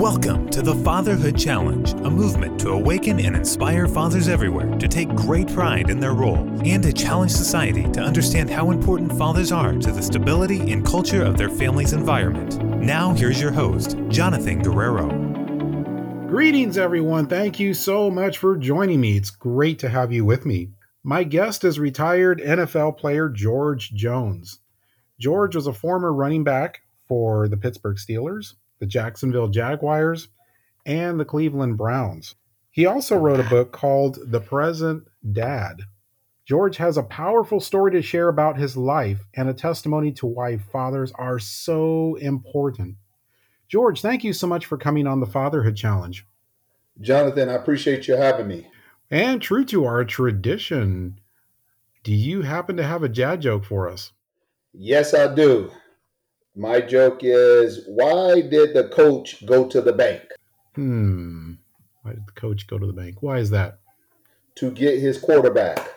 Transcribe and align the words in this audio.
Welcome 0.00 0.48
to 0.48 0.62
the 0.62 0.76
Fatherhood 0.76 1.36
Challenge, 1.36 1.92
a 1.92 2.10
movement 2.10 2.58
to 2.60 2.70
awaken 2.70 3.20
and 3.20 3.36
inspire 3.36 3.86
fathers 3.86 4.28
everywhere 4.28 4.74
to 4.78 4.88
take 4.88 5.14
great 5.14 5.46
pride 5.48 5.90
in 5.90 6.00
their 6.00 6.14
role 6.14 6.38
and 6.64 6.82
to 6.84 6.90
challenge 6.90 7.32
society 7.32 7.82
to 7.92 8.00
understand 8.00 8.48
how 8.48 8.70
important 8.70 9.12
fathers 9.18 9.52
are 9.52 9.74
to 9.74 9.92
the 9.92 10.02
stability 10.02 10.72
and 10.72 10.86
culture 10.86 11.22
of 11.22 11.36
their 11.36 11.50
family's 11.50 11.92
environment. 11.92 12.58
Now, 12.80 13.12
here's 13.12 13.42
your 13.42 13.52
host, 13.52 13.98
Jonathan 14.08 14.62
Guerrero. 14.62 15.06
Greetings, 16.30 16.78
everyone. 16.78 17.26
Thank 17.26 17.60
you 17.60 17.74
so 17.74 18.10
much 18.10 18.38
for 18.38 18.56
joining 18.56 19.02
me. 19.02 19.18
It's 19.18 19.30
great 19.30 19.78
to 19.80 19.90
have 19.90 20.14
you 20.14 20.24
with 20.24 20.46
me. 20.46 20.70
My 21.04 21.24
guest 21.24 21.62
is 21.62 21.78
retired 21.78 22.40
NFL 22.40 22.96
player 22.96 23.28
George 23.28 23.90
Jones. 23.90 24.60
George 25.18 25.54
was 25.54 25.66
a 25.66 25.74
former 25.74 26.10
running 26.10 26.42
back 26.42 26.80
for 27.06 27.48
the 27.48 27.58
Pittsburgh 27.58 27.98
Steelers 27.98 28.54
the 28.80 28.86
Jacksonville 28.86 29.48
Jaguars, 29.48 30.28
and 30.84 31.20
the 31.20 31.24
Cleveland 31.24 31.76
Browns. 31.76 32.34
He 32.70 32.86
also 32.86 33.16
wrote 33.16 33.40
a 33.40 33.48
book 33.48 33.72
called 33.72 34.18
The 34.24 34.40
Present 34.40 35.04
Dad. 35.32 35.82
George 36.46 36.78
has 36.78 36.96
a 36.96 37.04
powerful 37.04 37.60
story 37.60 37.92
to 37.92 38.02
share 38.02 38.28
about 38.28 38.58
his 38.58 38.76
life 38.76 39.20
and 39.34 39.48
a 39.48 39.54
testimony 39.54 40.10
to 40.12 40.26
why 40.26 40.56
fathers 40.56 41.12
are 41.14 41.38
so 41.38 42.16
important. 42.16 42.96
George, 43.68 44.02
thank 44.02 44.24
you 44.24 44.32
so 44.32 44.48
much 44.48 44.66
for 44.66 44.76
coming 44.76 45.06
on 45.06 45.20
the 45.20 45.26
Fatherhood 45.26 45.76
Challenge. 45.76 46.26
Jonathan, 47.00 47.48
I 47.48 47.54
appreciate 47.54 48.08
you 48.08 48.16
having 48.16 48.48
me. 48.48 48.66
And 49.10 49.40
true 49.40 49.64
to 49.66 49.84
our 49.84 50.04
tradition, 50.04 51.20
do 52.02 52.12
you 52.12 52.42
happen 52.42 52.76
to 52.78 52.82
have 52.82 53.02
a 53.02 53.08
dad 53.08 53.42
joke 53.42 53.64
for 53.64 53.88
us? 53.88 54.12
Yes, 54.72 55.14
I 55.14 55.32
do. 55.32 55.70
My 56.56 56.80
joke 56.80 57.20
is 57.22 57.84
why 57.86 58.40
did 58.40 58.74
the 58.74 58.88
coach 58.88 59.44
go 59.46 59.66
to 59.68 59.80
the 59.80 59.92
bank? 59.92 60.22
Hmm. 60.74 61.54
Why 62.02 62.12
did 62.12 62.26
the 62.26 62.32
coach 62.32 62.66
go 62.66 62.78
to 62.78 62.86
the 62.86 62.92
bank? 62.92 63.22
Why 63.22 63.38
is 63.38 63.50
that? 63.50 63.78
To 64.56 64.70
get 64.70 64.98
his 64.98 65.18
quarterback. 65.18 65.88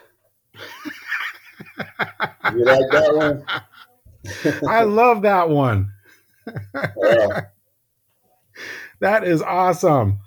you 2.53 2.65
like 2.65 2.89
that 2.91 3.15
one? 3.15 3.45
I 4.69 4.83
love 4.83 5.23
that 5.23 5.49
one. 5.49 5.91
yeah. 7.03 7.41
That 8.99 9.25
is 9.25 9.41
awesome. 9.41 10.19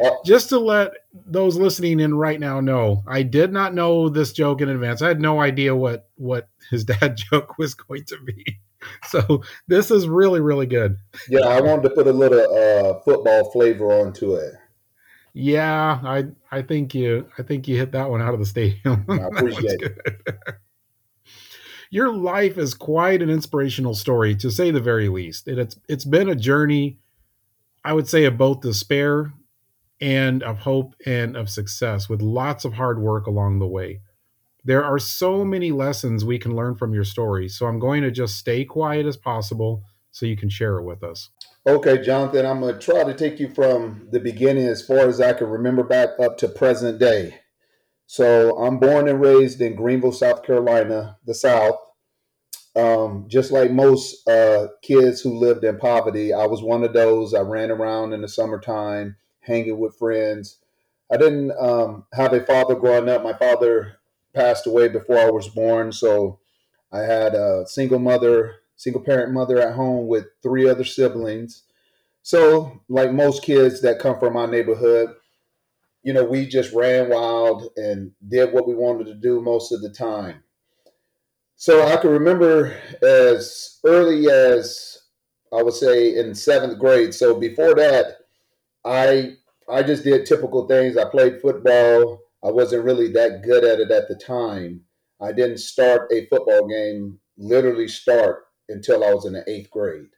Uh, 0.00 0.10
Just 0.24 0.50
to 0.50 0.58
let 0.60 0.92
those 1.12 1.56
listening 1.56 1.98
in 1.98 2.14
right 2.14 2.38
now 2.38 2.60
know, 2.60 3.02
I 3.08 3.24
did 3.24 3.52
not 3.52 3.74
know 3.74 4.08
this 4.08 4.32
joke 4.32 4.60
in 4.60 4.68
advance. 4.68 5.02
I 5.02 5.08
had 5.08 5.20
no 5.20 5.40
idea 5.40 5.74
what 5.74 6.08
what 6.14 6.48
his 6.70 6.84
dad 6.92 7.16
joke 7.16 7.58
was 7.58 7.74
going 7.74 8.04
to 8.04 8.18
be. 8.24 8.60
so 9.08 9.42
this 9.68 9.90
is 9.90 10.08
really 10.08 10.40
really 10.40 10.66
good. 10.66 10.96
Yeah, 11.28 11.46
I 11.46 11.60
wanted 11.60 11.82
to 11.82 11.90
put 11.90 12.06
a 12.06 12.12
little 12.12 12.40
uh, 12.40 13.00
football 13.00 13.50
flavor 13.50 13.92
onto 13.92 14.34
it. 14.34 14.54
Yeah, 15.38 16.00
I 16.02 16.28
I 16.50 16.62
think 16.62 16.94
you 16.94 17.28
I 17.36 17.42
think 17.42 17.68
you 17.68 17.76
hit 17.76 17.92
that 17.92 18.08
one 18.08 18.22
out 18.22 18.32
of 18.32 18.40
the 18.40 18.46
stadium. 18.46 19.04
I 19.10 19.18
appreciate 19.18 19.82
it. 19.82 19.98
Your 21.90 22.12
life 22.12 22.56
is 22.56 22.72
quite 22.72 23.20
an 23.20 23.28
inspirational 23.28 23.94
story, 23.94 24.34
to 24.36 24.50
say 24.50 24.70
the 24.70 24.80
very 24.80 25.10
least. 25.10 25.46
It, 25.46 25.58
it's 25.58 25.78
it's 25.90 26.04
been 26.06 26.30
a 26.30 26.34
journey, 26.34 27.00
I 27.84 27.92
would 27.92 28.08
say, 28.08 28.24
of 28.24 28.38
both 28.38 28.62
despair 28.62 29.32
and 30.00 30.42
of 30.42 30.58
hope 30.60 30.94
and 31.04 31.36
of 31.36 31.50
success, 31.50 32.08
with 32.08 32.22
lots 32.22 32.64
of 32.64 32.72
hard 32.72 32.98
work 32.98 33.26
along 33.26 33.58
the 33.58 33.66
way. 33.66 34.00
There 34.66 34.84
are 34.84 34.98
so 34.98 35.44
many 35.44 35.70
lessons 35.70 36.24
we 36.24 36.40
can 36.40 36.56
learn 36.56 36.74
from 36.74 36.92
your 36.92 37.04
story. 37.04 37.48
So 37.48 37.66
I'm 37.66 37.78
going 37.78 38.02
to 38.02 38.10
just 38.10 38.36
stay 38.36 38.64
quiet 38.64 39.06
as 39.06 39.16
possible 39.16 39.84
so 40.10 40.26
you 40.26 40.36
can 40.36 40.48
share 40.48 40.78
it 40.78 40.82
with 40.82 41.04
us. 41.04 41.30
Okay, 41.68 42.02
Jonathan, 42.02 42.44
I'm 42.44 42.58
going 42.58 42.74
to 42.74 42.80
try 42.80 43.04
to 43.04 43.14
take 43.14 43.38
you 43.38 43.48
from 43.48 44.08
the 44.10 44.18
beginning 44.18 44.66
as 44.66 44.84
far 44.84 45.08
as 45.08 45.20
I 45.20 45.34
can 45.34 45.46
remember 45.46 45.84
back 45.84 46.18
up 46.20 46.36
to 46.38 46.48
present 46.48 46.98
day. 46.98 47.38
So 48.06 48.58
I'm 48.58 48.80
born 48.80 49.06
and 49.06 49.20
raised 49.20 49.60
in 49.60 49.76
Greenville, 49.76 50.10
South 50.10 50.42
Carolina, 50.42 51.16
the 51.24 51.34
South. 51.34 51.78
Um, 52.74 53.26
just 53.28 53.52
like 53.52 53.70
most 53.70 54.28
uh, 54.28 54.66
kids 54.82 55.20
who 55.20 55.38
lived 55.38 55.62
in 55.62 55.78
poverty, 55.78 56.34
I 56.34 56.46
was 56.46 56.60
one 56.60 56.82
of 56.82 56.92
those. 56.92 57.34
I 57.34 57.40
ran 57.40 57.70
around 57.70 58.14
in 58.14 58.20
the 58.20 58.28
summertime, 58.28 59.14
hanging 59.42 59.78
with 59.78 59.96
friends. 59.96 60.58
I 61.10 61.18
didn't 61.18 61.52
um, 61.52 62.04
have 62.14 62.32
a 62.32 62.44
father 62.44 62.74
growing 62.74 63.08
up. 63.08 63.22
My 63.22 63.32
father 63.32 63.98
passed 64.36 64.66
away 64.68 64.88
before 64.88 65.18
I 65.18 65.30
was 65.30 65.48
born. 65.48 65.92
So 65.92 66.40
I 66.92 67.00
had 67.00 67.34
a 67.34 67.64
single 67.66 67.98
mother, 67.98 68.56
single 68.76 69.02
parent 69.02 69.32
mother 69.32 69.58
at 69.60 69.74
home 69.74 70.08
with 70.08 70.26
three 70.42 70.68
other 70.68 70.84
siblings. 70.84 71.64
So, 72.22 72.82
like 72.88 73.12
most 73.12 73.42
kids 73.44 73.82
that 73.82 74.00
come 74.00 74.18
from 74.18 74.34
my 74.34 74.46
neighborhood, 74.46 75.10
you 76.02 76.12
know, 76.12 76.24
we 76.24 76.46
just 76.46 76.72
ran 76.72 77.10
wild 77.10 77.70
and 77.76 78.12
did 78.28 78.52
what 78.52 78.68
we 78.68 78.74
wanted 78.74 79.06
to 79.06 79.14
do 79.14 79.40
most 79.40 79.72
of 79.72 79.82
the 79.82 79.90
time. 79.90 80.42
So 81.56 81.86
I 81.86 81.96
can 81.96 82.10
remember 82.10 82.76
as 83.02 83.80
early 83.84 84.30
as 84.30 84.98
I 85.52 85.62
would 85.62 85.74
say 85.74 86.16
in 86.16 86.34
seventh 86.34 86.78
grade. 86.78 87.14
So 87.14 87.38
before 87.38 87.74
that, 87.74 88.18
I 88.84 89.36
I 89.68 89.82
just 89.82 90.04
did 90.04 90.26
typical 90.26 90.68
things. 90.68 90.96
I 90.96 91.08
played 91.10 91.40
football. 91.40 92.22
I 92.46 92.50
wasn't 92.52 92.84
really 92.84 93.10
that 93.12 93.42
good 93.42 93.64
at 93.64 93.80
it 93.80 93.90
at 93.90 94.06
the 94.06 94.14
time. 94.14 94.82
I 95.20 95.32
didn't 95.32 95.58
start 95.58 96.12
a 96.12 96.26
football 96.26 96.68
game, 96.68 97.18
literally 97.36 97.88
start 97.88 98.44
until 98.68 99.02
I 99.02 99.12
was 99.12 99.26
in 99.26 99.32
the 99.32 99.42
eighth 99.50 99.70
grade. 99.70 100.10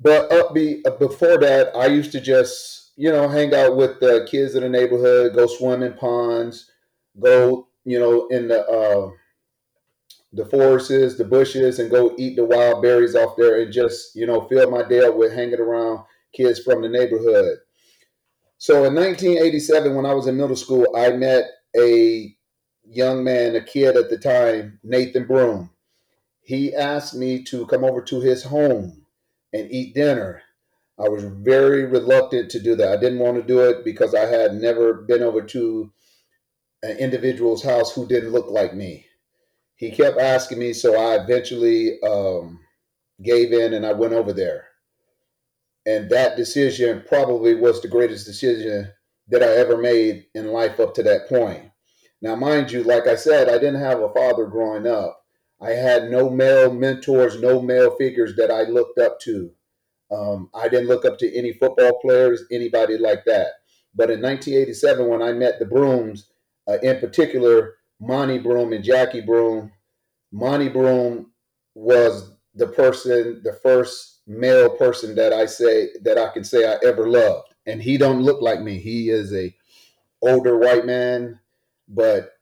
But 0.00 0.32
up 0.32 0.52
be, 0.52 0.82
uh, 0.84 0.90
before 0.92 1.38
that, 1.38 1.76
I 1.76 1.86
used 1.86 2.10
to 2.12 2.20
just, 2.20 2.92
you 2.96 3.12
know, 3.12 3.28
hang 3.28 3.54
out 3.54 3.76
with 3.76 4.00
the 4.00 4.26
kids 4.28 4.56
in 4.56 4.62
the 4.62 4.68
neighborhood, 4.68 5.34
go 5.34 5.46
swim 5.46 5.84
in 5.84 5.92
ponds, 5.92 6.70
go, 7.20 7.68
you 7.84 8.00
know, 8.00 8.26
in 8.28 8.48
the 8.48 8.66
uh, 8.66 9.10
the 10.32 10.46
forests, 10.46 11.16
the 11.16 11.24
bushes, 11.24 11.78
and 11.78 11.90
go 11.90 12.14
eat 12.18 12.34
the 12.34 12.44
wild 12.44 12.82
berries 12.82 13.14
off 13.14 13.36
there, 13.36 13.60
and 13.60 13.72
just, 13.72 14.16
you 14.16 14.26
know, 14.26 14.48
fill 14.48 14.70
my 14.70 14.82
day 14.88 15.04
up 15.04 15.14
with 15.14 15.32
hanging 15.32 15.60
around 15.60 16.04
kids 16.32 16.58
from 16.60 16.82
the 16.82 16.88
neighborhood. 16.88 17.58
So 18.62 18.84
in 18.84 18.94
1987, 18.94 19.92
when 19.92 20.06
I 20.06 20.14
was 20.14 20.28
in 20.28 20.36
middle 20.36 20.54
school, 20.54 20.86
I 20.96 21.10
met 21.10 21.50
a 21.76 22.32
young 22.84 23.24
man, 23.24 23.56
a 23.56 23.60
kid 23.60 23.96
at 23.96 24.08
the 24.08 24.16
time, 24.16 24.78
Nathan 24.84 25.26
Broom. 25.26 25.70
He 26.42 26.72
asked 26.72 27.12
me 27.12 27.42
to 27.46 27.66
come 27.66 27.82
over 27.82 28.00
to 28.02 28.20
his 28.20 28.44
home 28.44 29.04
and 29.52 29.68
eat 29.72 29.96
dinner. 29.96 30.42
I 30.96 31.08
was 31.08 31.24
very 31.24 31.86
reluctant 31.86 32.52
to 32.52 32.60
do 32.60 32.76
that. 32.76 32.92
I 32.92 33.00
didn't 33.00 33.18
want 33.18 33.36
to 33.38 33.42
do 33.42 33.68
it 33.68 33.84
because 33.84 34.14
I 34.14 34.26
had 34.26 34.54
never 34.54 34.94
been 34.94 35.24
over 35.24 35.42
to 35.42 35.92
an 36.84 36.98
individual's 36.98 37.64
house 37.64 37.92
who 37.92 38.06
didn't 38.06 38.30
look 38.30 38.48
like 38.48 38.76
me. 38.76 39.06
He 39.74 39.90
kept 39.90 40.20
asking 40.20 40.60
me, 40.60 40.72
so 40.72 40.96
I 40.96 41.20
eventually 41.20 42.00
um, 42.02 42.60
gave 43.20 43.52
in 43.52 43.72
and 43.72 43.84
I 43.84 43.92
went 43.92 44.12
over 44.12 44.32
there. 44.32 44.66
And 45.86 46.10
that 46.10 46.36
decision 46.36 47.02
probably 47.08 47.54
was 47.54 47.80
the 47.80 47.88
greatest 47.88 48.26
decision 48.26 48.92
that 49.28 49.42
I 49.42 49.56
ever 49.56 49.76
made 49.76 50.26
in 50.34 50.48
life 50.48 50.78
up 50.78 50.94
to 50.94 51.02
that 51.02 51.28
point. 51.28 51.70
Now, 52.20 52.36
mind 52.36 52.70
you, 52.70 52.84
like 52.84 53.06
I 53.06 53.16
said, 53.16 53.48
I 53.48 53.58
didn't 53.58 53.80
have 53.80 54.00
a 54.00 54.12
father 54.12 54.46
growing 54.46 54.86
up. 54.86 55.24
I 55.60 55.70
had 55.70 56.10
no 56.10 56.30
male 56.30 56.72
mentors, 56.72 57.40
no 57.40 57.60
male 57.60 57.96
figures 57.96 58.36
that 58.36 58.50
I 58.50 58.62
looked 58.62 58.98
up 58.98 59.20
to. 59.20 59.50
Um, 60.10 60.50
I 60.54 60.68
didn't 60.68 60.88
look 60.88 61.04
up 61.04 61.18
to 61.18 61.36
any 61.36 61.52
football 61.52 61.98
players, 62.00 62.44
anybody 62.50 62.98
like 62.98 63.24
that. 63.26 63.48
But 63.94 64.10
in 64.10 64.20
1987, 64.20 65.06
when 65.06 65.22
I 65.22 65.32
met 65.32 65.58
the 65.58 65.66
Brooms, 65.66 66.30
uh, 66.68 66.78
in 66.82 67.00
particular, 67.00 67.74
Monty 68.00 68.38
Broom 68.38 68.72
and 68.72 68.84
Jackie 68.84 69.20
Broom, 69.20 69.72
Monty 70.32 70.68
Broom 70.68 71.32
was 71.74 72.32
the 72.54 72.66
person, 72.66 73.40
the 73.44 73.58
first 73.62 74.11
male 74.26 74.70
person 74.70 75.14
that 75.16 75.32
I 75.32 75.46
say 75.46 75.90
that 76.02 76.18
I 76.18 76.28
can 76.28 76.44
say 76.44 76.66
I 76.70 76.76
ever 76.84 77.08
loved. 77.08 77.54
And 77.66 77.82
he 77.82 77.96
don't 77.96 78.22
look 78.22 78.42
like 78.42 78.60
me. 78.60 78.78
He 78.78 79.10
is 79.10 79.32
a 79.32 79.54
older 80.20 80.58
white 80.58 80.86
man, 80.86 81.40
but 81.88 82.32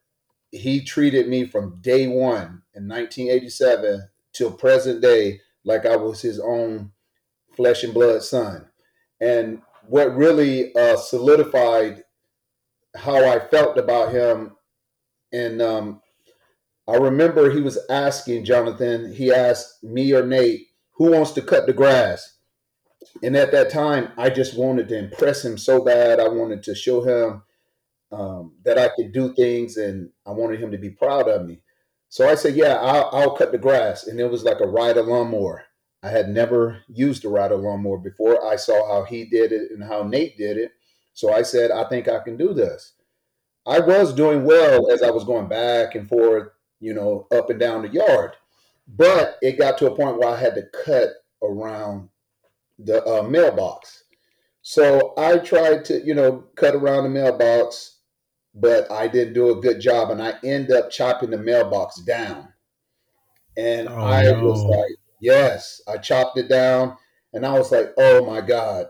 he 0.51 0.83
treated 0.83 1.27
me 1.27 1.45
from 1.45 1.79
day 1.81 2.07
one 2.07 2.63
in 2.73 2.87
1987 2.87 4.07
till 4.33 4.51
present 4.51 5.01
day 5.01 5.39
like 5.63 5.85
I 5.85 5.95
was 5.95 6.21
his 6.21 6.39
own 6.39 6.91
flesh 7.55 7.83
and 7.83 7.93
blood 7.93 8.23
son. 8.23 8.67
And 9.19 9.61
what 9.87 10.15
really 10.15 10.73
uh, 10.75 10.97
solidified 10.97 12.03
how 12.95 13.15
I 13.15 13.39
felt 13.39 13.77
about 13.77 14.11
him, 14.11 14.55
and 15.31 15.61
um, 15.61 16.01
I 16.87 16.95
remember 16.95 17.49
he 17.49 17.61
was 17.61 17.79
asking 17.89 18.45
Jonathan, 18.45 19.13
he 19.13 19.31
asked 19.31 19.83
me 19.83 20.13
or 20.13 20.25
Nate, 20.25 20.67
who 20.93 21.11
wants 21.11 21.31
to 21.31 21.41
cut 21.41 21.65
the 21.65 21.73
grass? 21.73 22.37
And 23.23 23.35
at 23.35 23.51
that 23.51 23.71
time, 23.71 24.09
I 24.17 24.29
just 24.29 24.57
wanted 24.57 24.87
to 24.89 24.97
impress 24.97 25.43
him 25.43 25.57
so 25.57 25.83
bad. 25.83 26.19
I 26.19 26.27
wanted 26.27 26.63
to 26.63 26.75
show 26.75 27.01
him 27.01 27.43
um, 28.11 28.53
that 28.63 28.77
I 28.77 28.89
could 28.95 29.11
do 29.11 29.33
things, 29.33 29.77
and 29.77 30.09
I 30.25 30.31
wanted 30.31 30.59
him 30.59 30.71
to 30.71 30.77
be 30.77 30.89
proud 30.89 31.27
of 31.27 31.45
me. 31.45 31.61
So 32.09 32.27
I 32.27 32.35
said, 32.35 32.55
"Yeah, 32.55 32.75
I'll, 32.75 33.09
I'll 33.11 33.35
cut 33.35 33.51
the 33.51 33.57
grass," 33.57 34.07
and 34.07 34.19
it 34.19 34.29
was 34.29 34.43
like 34.43 34.59
a 34.59 34.67
ride 34.67 34.97
a 34.97 35.01
lawnmower. 35.01 35.63
I 36.03 36.09
had 36.09 36.29
never 36.29 36.83
used 36.87 37.25
a 37.25 37.29
rider 37.29 37.55
lawnmower 37.55 37.99
before. 37.99 38.45
I 38.45 38.55
saw 38.55 38.91
how 38.91 39.03
he 39.03 39.25
did 39.25 39.51
it 39.51 39.71
and 39.71 39.83
how 39.83 40.03
Nate 40.03 40.37
did 40.37 40.57
it. 40.57 40.71
So 41.13 41.31
I 41.31 41.43
said, 41.43 41.71
I 41.71 41.87
think 41.89 42.07
I 42.07 42.19
can 42.19 42.37
do 42.37 42.53
this. 42.53 42.93
I 43.67 43.79
was 43.79 44.13
doing 44.13 44.43
well 44.43 44.89
as 44.91 45.03
I 45.03 45.11
was 45.11 45.23
going 45.23 45.47
back 45.47 45.93
and 45.93 46.09
forth, 46.09 46.49
you 46.79 46.95
know, 46.95 47.27
up 47.31 47.51
and 47.51 47.59
down 47.59 47.83
the 47.83 47.89
yard. 47.89 48.35
But 48.95 49.37
it 49.41 49.57
got 49.57 49.77
to 49.77 49.91
a 49.91 49.95
point 49.95 50.17
where 50.17 50.29
I 50.29 50.39
had 50.39 50.55
to 50.55 50.63
cut 50.85 51.09
around 51.41 52.09
the 52.77 53.03
uh, 53.05 53.23
mailbox. 53.23 54.03
So 54.61 55.13
I 55.17 55.37
tried 55.37 55.85
to, 55.85 56.01
you 56.05 56.13
know, 56.13 56.43
cut 56.55 56.75
around 56.75 57.03
the 57.03 57.09
mailbox, 57.09 57.97
but 58.53 58.91
I 58.91 59.07
didn't 59.07 59.33
do 59.33 59.49
a 59.49 59.61
good 59.61 59.79
job. 59.79 60.11
And 60.11 60.21
I 60.21 60.33
end 60.43 60.71
up 60.71 60.91
chopping 60.91 61.31
the 61.31 61.37
mailbox 61.37 62.01
down. 62.01 62.49
And 63.57 63.87
oh, 63.89 63.95
I 63.95 64.23
no. 64.23 64.43
was 64.43 64.63
like, 64.63 64.97
yes, 65.19 65.81
I 65.87 65.97
chopped 65.97 66.37
it 66.37 66.47
down. 66.47 66.97
And 67.33 67.45
I 67.45 67.57
was 67.57 67.71
like, 67.71 67.93
oh 67.97 68.25
my 68.25 68.41
God, 68.41 68.87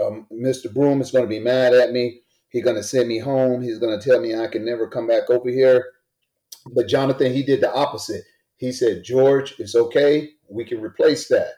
um, 0.00 0.26
Mr. 0.32 0.72
Broom 0.72 1.00
is 1.00 1.10
going 1.10 1.24
to 1.24 1.28
be 1.28 1.38
mad 1.38 1.72
at 1.74 1.92
me. 1.92 2.20
He's 2.48 2.64
going 2.64 2.76
to 2.76 2.82
send 2.82 3.08
me 3.08 3.18
home. 3.18 3.62
He's 3.62 3.78
going 3.78 3.98
to 3.98 4.04
tell 4.04 4.20
me 4.20 4.34
I 4.34 4.46
can 4.46 4.64
never 4.64 4.88
come 4.88 5.06
back 5.06 5.30
over 5.30 5.48
here. 5.48 5.84
But 6.72 6.88
Jonathan, 6.88 7.32
he 7.32 7.42
did 7.42 7.60
the 7.60 7.72
opposite. 7.72 8.24
He 8.56 8.72
said, 8.72 9.04
George, 9.04 9.54
it's 9.58 9.74
okay. 9.74 10.30
We 10.48 10.64
can 10.64 10.80
replace 10.80 11.28
that. 11.28 11.54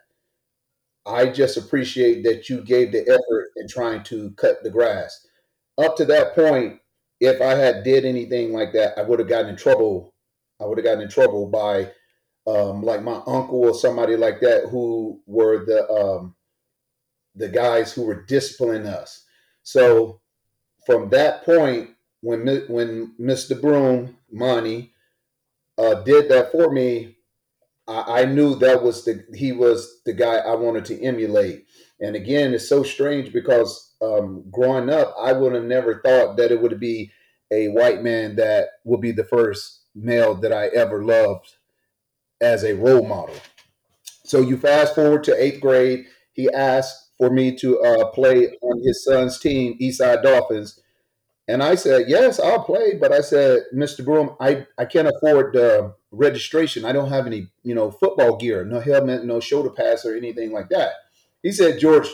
I 1.07 1.27
just 1.27 1.57
appreciate 1.57 2.25
that 2.25 2.49
you 2.49 2.63
gave 2.63 2.93
the 2.93 3.03
effort 3.03 3.51
in 3.57 3.69
trying 3.69 4.03
to 4.05 4.31
cut 4.33 4.63
the 4.63 4.71
grass. 4.71 5.27
Up 5.79 5.97
to 5.97 6.05
that 6.07 6.35
point, 6.35 6.81
if 7.21 7.41
I 7.41 7.55
had 7.55 7.85
did 7.85 8.05
anything 8.05 8.53
like 8.53 8.73
that, 8.73 8.99
I 8.99 9.03
would 9.03 9.21
have 9.21 9.29
gotten 9.29 9.51
in 9.51 9.57
trouble. 9.57 10.15
I 10.61 10.65
would 10.65 10.79
have 10.79 10.85
gotten 10.85 11.03
in 11.03 11.09
trouble 11.09 11.47
by 11.47 11.93
um, 12.47 12.83
like 12.83 13.03
my 13.03 13.17
uncle 13.27 13.65
or 13.65 13.75
somebody 13.75 14.17
like 14.17 14.41
that 14.41 14.69
who 14.71 15.21
were 15.27 15.65
the 15.65 15.89
um, 15.91 16.35
the 17.35 17.49
guys 17.49 17.93
who 17.93 18.03
were 18.03 18.25
disciplining 18.25 18.87
us. 18.87 19.25
So 19.63 20.21
from 20.87 21.11
that 21.11 21.45
point, 21.45 21.91
when 22.21 22.47
when 22.69 23.15
Mr. 23.21 23.61
Broom, 23.61 24.17
Monty, 24.31 24.93
uh, 25.79 25.95
did 26.03 26.31
that 26.31 26.53
for 26.53 26.71
me, 26.71 27.17
I, 27.89 28.23
I 28.23 28.25
knew 28.25 28.57
that 28.57 28.83
was 28.83 29.05
the 29.05 29.25
he 29.35 29.53
was 29.53 30.01
the 30.05 30.13
guy 30.13 30.37
I 30.37 30.55
wanted 30.55 30.85
to 30.87 31.03
emulate. 31.03 31.67
And 32.01 32.15
again, 32.15 32.53
it's 32.53 32.69
so 32.69 32.83
strange 32.83 33.33
because 33.33 33.95
um, 34.03 34.45
growing 34.51 34.91
up, 34.91 35.15
I 35.19 35.33
would 35.33 35.55
have 35.55 35.65
never 35.65 36.01
thought 36.05 36.37
that 36.37 36.51
it 36.51 36.61
would 36.61 36.79
be 36.79 37.11
a 37.51 37.69
white 37.69 38.03
man 38.03 38.37
that 38.37 38.69
would 38.85 39.01
be 39.01 39.13
the 39.13 39.25
first 39.25 39.83
male 39.95 40.35
that 40.35 40.53
I 40.53 40.67
ever 40.69 41.03
loved 41.03 41.57
as 42.41 42.65
a 42.65 42.75
role 42.75 43.07
model. 43.07 43.37
So 44.25 44.41
you 44.41 44.59
fast 44.59 44.95
forward 44.95 45.25
to 45.25 45.43
eighth 45.43 45.61
grade, 45.61 46.07
he 46.33 46.51
asked 46.51 47.13
for 47.17 47.31
me 47.31 47.57
to 47.57 47.81
uh, 47.81 48.11
play 48.11 48.49
on 48.61 48.83
his 48.85 49.05
son's 49.05 49.39
team, 49.39 49.79
Eastside 49.81 50.23
Dolphins. 50.23 50.81
And 51.49 51.63
I 51.63 51.77
said, 51.77 52.09
yes, 52.09 52.41
I'll 52.41 52.65
play. 52.65 52.95
But 53.01 53.13
I 53.13 53.21
said, 53.21 53.65
Mr. 53.75 54.05
Broom, 54.05 54.37
I, 54.41 54.67
I 54.79 54.85
can't 54.85 55.09
afford 55.09 55.53
the 55.53 55.95
registration. 56.11 56.85
I 56.85 56.93
don't 56.93 57.09
have 57.11 57.27
any, 57.27 57.49
you 57.63 57.75
know, 57.75 57.91
football 57.91 58.37
gear, 58.37 58.65
no 58.65 58.81
helmet, 58.81 59.25
no 59.25 59.39
shoulder 59.41 59.71
pads 59.71 60.05
or 60.05 60.17
anything 60.17 60.53
like 60.53 60.69
that. 60.71 60.91
He 61.43 61.53
said, 61.53 61.79
George, 61.79 62.09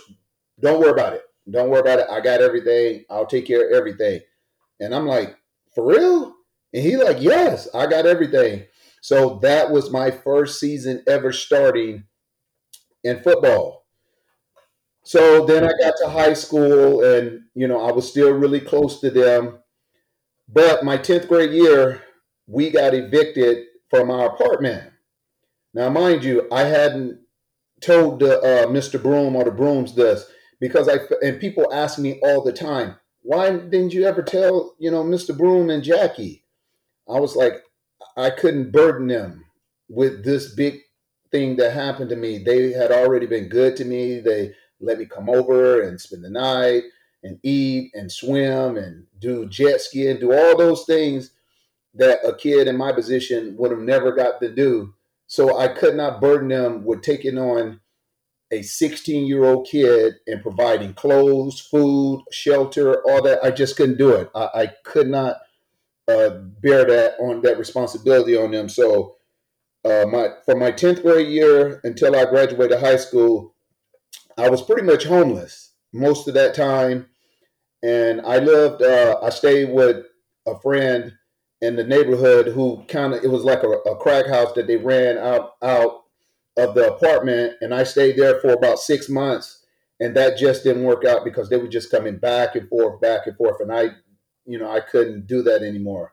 don't 0.61 0.81
worry 0.81 0.91
about 0.91 1.15
it. 1.15 1.23
Don't 1.51 1.71
worry 1.71 1.81
about 1.81 2.01
it. 2.01 2.07
I 2.11 2.21
got 2.21 2.43
everything. 2.43 3.05
I'll 3.11 3.27
take 3.27 3.47
care 3.47 3.67
of 3.67 3.73
everything. 3.73 4.21
And 4.81 4.95
I'm 4.95 5.07
like, 5.07 5.37
for 5.75 5.87
real? 5.87 6.35
And 6.75 6.83
he 6.83 6.97
like, 6.97 7.21
yes, 7.21 7.69
I 7.75 7.87
got 7.87 8.07
everything. 8.07 8.65
So 9.01 9.39
that 9.43 9.71
was 9.71 9.91
my 9.91 10.11
first 10.11 10.61
season 10.61 11.03
ever 11.09 11.33
starting 11.33 12.05
in 13.03 13.23
football. 13.23 13.82
So 15.05 15.45
then 15.47 15.65
I 15.65 15.73
got 15.81 15.95
to 16.03 16.11
high 16.11 16.35
school 16.35 17.03
and, 17.05 17.43
you 17.55 17.67
know, 17.67 17.81
I 17.81 17.93
was 17.93 18.09
still 18.09 18.33
really 18.33 18.61
close 18.61 19.01
to 19.01 19.11
them. 19.11 19.59
But 20.49 20.85
my 20.85 20.97
10th 20.97 21.29
grade 21.29 21.53
year, 21.53 22.03
we 22.47 22.71
got 22.71 22.95
evicted 22.95 23.65
from 23.91 24.11
our 24.11 24.27
apartment. 24.27 24.91
Now, 25.75 25.89
mind 25.89 26.25
you, 26.25 26.47
I 26.53 26.65
hadn't 26.65 27.21
told 27.81 28.23
uh, 28.23 28.67
Mr. 28.69 29.03
Broom 29.03 29.35
or 29.35 29.45
the 29.45 29.51
Brooms 29.51 29.95
this 29.95 30.27
because 30.61 30.89
I, 30.89 30.99
and 31.23 31.41
people 31.41 31.73
ask 31.73 31.99
me 31.99 32.21
all 32.23 32.43
the 32.43 32.53
time, 32.53 32.97
why 33.23 33.51
didn't 33.51 33.95
you 33.95 34.05
ever 34.05 34.23
tell, 34.23 34.75
you 34.79 34.91
know, 34.91 35.03
Mr. 35.03 35.37
Broom 35.37 35.71
and 35.71 35.83
Jackie? 35.83 36.45
I 37.09 37.19
was 37.19 37.35
like, 37.35 37.63
I 38.17 38.31
couldn't 38.31 38.73
burden 38.73 39.09
them 39.09 39.45
with 39.89 40.25
this 40.25 40.55
big 40.55 40.81
thing 41.31 41.57
that 41.57 41.73
happened 41.73 42.11
to 42.11 42.17
me. 42.17 42.39
They 42.39 42.73
had 42.73 42.93
already 42.93 43.27
been 43.27 43.49
good 43.49 43.77
to 43.77 43.85
me. 43.85 44.21
They 44.21 44.53
let 44.83 44.99
me 44.99 45.07
come 45.07 45.31
over 45.31 45.83
and 45.83 46.01
spend 46.01 46.25
the 46.25 46.31
night 46.31 46.83
and 47.23 47.39
eat 47.43 47.93
and 47.95 48.11
swim 48.11 48.77
and 48.77 49.07
do 49.21 49.47
jet 49.49 49.81
ski 49.81 50.09
and 50.09 50.21
do 50.21 50.33
all 50.33 50.57
those 50.57 50.85
things 50.85 51.31
that 51.95 52.19
a 52.27 52.35
kid 52.35 52.69
in 52.69 52.77
my 52.77 52.93
position 52.93 53.55
would 53.57 53.71
have 53.71 53.81
never 53.81 54.13
got 54.13 54.41
to 54.41 54.53
do. 54.53 54.95
So 55.27 55.59
I 55.59 55.69
could 55.69 55.95
not 55.95 56.21
burden 56.21 56.49
them 56.49 56.85
with 56.85 57.03
taking 57.03 57.39
on 57.39 57.81
a 58.51 58.63
16 58.63 59.27
year 59.27 59.45
old 59.45 59.67
kid 59.67 60.15
and 60.27 60.43
providing 60.43 60.95
clothes, 60.95 61.61
food, 61.61 62.23
shelter, 62.31 63.03
all 63.09 63.23
that. 63.23 63.43
I 63.43 63.51
just 63.51 63.77
couldn't 63.77 63.99
do 63.99 64.11
it. 64.11 64.31
I, 64.35 64.49
I 64.55 64.67
could 64.85 65.09
not 65.09 65.37
uh, 66.09 66.31
bear 66.61 66.85
that 66.85 67.15
on 67.21 67.41
that 67.43 67.59
responsibility 67.59 68.37
on 68.37 68.51
them. 68.51 68.69
So, 68.69 69.17
uh, 69.85 70.05
my 70.07 70.29
from 70.45 70.61
my 70.61 70.71
tenth 70.71 71.03
grade 71.03 71.29
year 71.29 71.81
until 71.83 72.15
I 72.15 72.25
graduated 72.27 72.79
high 72.79 72.97
school, 72.97 73.55
I 74.39 74.49
was 74.49 74.63
pretty 74.63 74.83
much 74.83 75.05
homeless 75.05 75.73
most 75.93 76.29
of 76.29 76.35
that 76.35 76.55
time, 76.55 77.07
and 77.83 78.21
I 78.23 78.39
lived. 78.39 78.83
Uh, 78.83 79.19
I 79.23 79.31
stayed 79.31 79.71
with 79.71 80.07
a 80.47 80.59
friend 80.61 81.13
in 81.61 81.77
the 81.77 81.85
neighborhood 81.85 82.49
who 82.49 82.85
kind 82.89 83.15
of 83.15 83.23
it 83.23 83.31
was 83.31 83.45
like 83.45 83.63
a, 83.63 83.69
a 83.69 83.97
crack 83.97 84.27
house 84.27 84.53
that 84.55 84.67
they 84.67 84.77
ran 84.77 85.19
out 85.19 85.53
out 85.63 86.03
of 86.57 86.75
the 86.75 86.93
apartment, 86.95 87.55
and 87.61 87.75
I 87.75 87.85
stayed 87.85 88.17
there 88.17 88.41
for 88.41 88.53
about 88.53 88.79
six 88.79 89.09
months, 89.09 89.65
and 90.01 90.17
that 90.17 90.39
just 90.39 90.65
didn't 90.65 90.85
work 90.85 91.05
out 91.05 91.25
because 91.25 91.49
they 91.49 91.57
were 91.57 91.69
just 91.69 91.91
coming 91.91 92.19
back 92.19 92.57
and 92.57 92.69
forth, 92.69 93.01
back 93.01 93.27
and 93.27 93.37
forth, 93.37 93.61
and 93.61 93.73
I 93.73 93.91
you 94.47 94.59
know, 94.59 94.71
I 94.71 94.81
couldn't 94.81 95.27
do 95.27 95.43
that 95.43 95.63
anymore. 95.63 96.13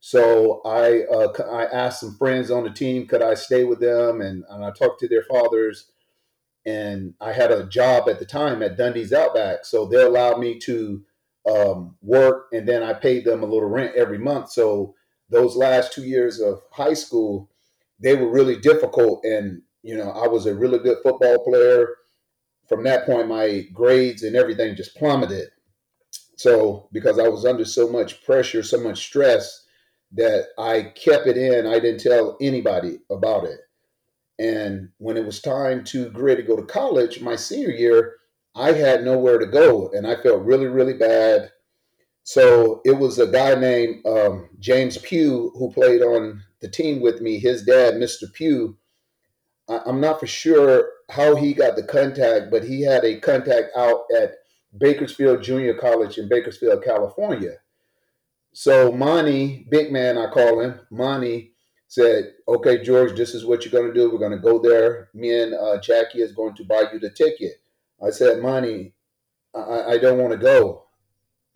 So 0.00 0.60
I 0.64 1.02
uh, 1.12 1.32
I 1.50 1.64
asked 1.64 2.00
some 2.00 2.16
friends 2.16 2.50
on 2.50 2.64
the 2.64 2.70
team, 2.70 3.06
could 3.06 3.22
I 3.22 3.34
stay 3.34 3.64
with 3.64 3.80
them? 3.80 4.20
And, 4.20 4.44
and 4.48 4.64
I 4.64 4.70
talked 4.70 5.00
to 5.00 5.08
their 5.08 5.24
fathers. 5.24 5.90
And 6.66 7.14
I 7.20 7.32
had 7.32 7.52
a 7.52 7.68
job 7.68 8.08
at 8.08 8.18
the 8.18 8.26
time 8.26 8.62
at 8.62 8.76
Dundee's 8.76 9.12
Outback. 9.12 9.64
So 9.64 9.86
they 9.86 10.02
allowed 10.02 10.40
me 10.40 10.58
to 10.60 11.02
um, 11.48 11.96
work 12.02 12.48
and 12.52 12.68
then 12.68 12.82
I 12.82 12.92
paid 12.92 13.24
them 13.24 13.42
a 13.42 13.46
little 13.46 13.68
rent 13.68 13.94
every 13.94 14.18
month. 14.18 14.50
So 14.50 14.94
those 15.30 15.56
last 15.56 15.92
two 15.92 16.02
years 16.02 16.40
of 16.40 16.60
high 16.72 16.94
school, 16.94 17.50
they 18.00 18.16
were 18.16 18.30
really 18.30 18.56
difficult. 18.56 19.24
And, 19.24 19.62
you 19.82 19.96
know, 19.96 20.10
I 20.10 20.26
was 20.26 20.46
a 20.46 20.54
really 20.54 20.78
good 20.78 20.98
football 21.02 21.44
player. 21.44 21.96
From 22.68 22.82
that 22.84 23.06
point, 23.06 23.28
my 23.28 23.66
grades 23.72 24.24
and 24.24 24.34
everything 24.34 24.74
just 24.74 24.96
plummeted. 24.96 25.50
So 26.36 26.88
because 26.92 27.18
I 27.18 27.28
was 27.28 27.44
under 27.44 27.64
so 27.64 27.88
much 27.88 28.24
pressure, 28.24 28.62
so 28.62 28.80
much 28.80 29.06
stress 29.06 29.66
that 30.12 30.46
I 30.58 30.92
kept 30.94 31.26
it 31.26 31.36
in, 31.36 31.66
I 31.66 31.78
didn't 31.78 32.00
tell 32.00 32.36
anybody 32.40 32.98
about 33.10 33.44
it. 33.44 33.60
And 34.38 34.90
when 34.98 35.16
it 35.16 35.24
was 35.24 35.40
time 35.40 35.82
to 35.84 36.10
grade 36.10 36.36
to 36.38 36.42
go 36.42 36.56
to 36.56 36.62
college, 36.62 37.20
my 37.20 37.36
senior 37.36 37.70
year, 37.70 38.16
I 38.54 38.72
had 38.72 39.04
nowhere 39.04 39.38
to 39.38 39.46
go, 39.46 39.90
and 39.90 40.06
I 40.06 40.16
felt 40.16 40.44
really, 40.44 40.66
really 40.66 40.94
bad. 40.94 41.50
So 42.24 42.80
it 42.84 42.98
was 42.98 43.18
a 43.18 43.26
guy 43.26 43.54
named 43.54 44.04
um, 44.06 44.48
James 44.58 44.98
Pugh 44.98 45.52
who 45.56 45.70
played 45.72 46.02
on 46.02 46.42
the 46.60 46.68
team 46.68 47.00
with 47.00 47.20
me. 47.20 47.38
His 47.38 47.64
dad, 47.64 47.94
Mr. 47.94 48.32
Pugh, 48.32 48.76
I, 49.68 49.80
I'm 49.86 50.00
not 50.00 50.20
for 50.20 50.26
sure 50.26 50.88
how 51.10 51.36
he 51.36 51.54
got 51.54 51.76
the 51.76 51.82
contact, 51.82 52.50
but 52.50 52.64
he 52.64 52.82
had 52.82 53.04
a 53.04 53.20
contact 53.20 53.68
out 53.76 54.04
at 54.14 54.34
Bakersfield 54.76 55.42
Junior 55.42 55.74
College 55.74 56.18
in 56.18 56.28
Bakersfield, 56.28 56.82
California. 56.82 57.56
So 58.52 58.90
Monty, 58.90 59.66
big 59.70 59.92
man, 59.92 60.18
I 60.18 60.30
call 60.30 60.60
him, 60.60 60.80
Monty 60.90 61.55
said, 61.96 62.34
okay, 62.46 62.82
George, 62.82 63.16
this 63.16 63.34
is 63.34 63.46
what 63.46 63.64
you're 63.64 63.72
going 63.72 63.90
to 63.90 63.98
do. 63.98 64.10
We're 64.10 64.18
going 64.18 64.32
to 64.32 64.38
go 64.38 64.58
there. 64.58 65.08
Me 65.14 65.40
and 65.40 65.54
uh, 65.54 65.80
Jackie 65.80 66.20
is 66.20 66.32
going 66.32 66.54
to 66.56 66.64
buy 66.64 66.84
you 66.92 67.00
the 67.00 67.08
ticket. 67.08 67.62
I 68.04 68.10
said, 68.10 68.42
"Monty, 68.42 68.92
I, 69.54 69.92
I 69.92 69.98
don't 69.98 70.18
want 70.18 70.32
to 70.32 70.38
go. 70.38 70.84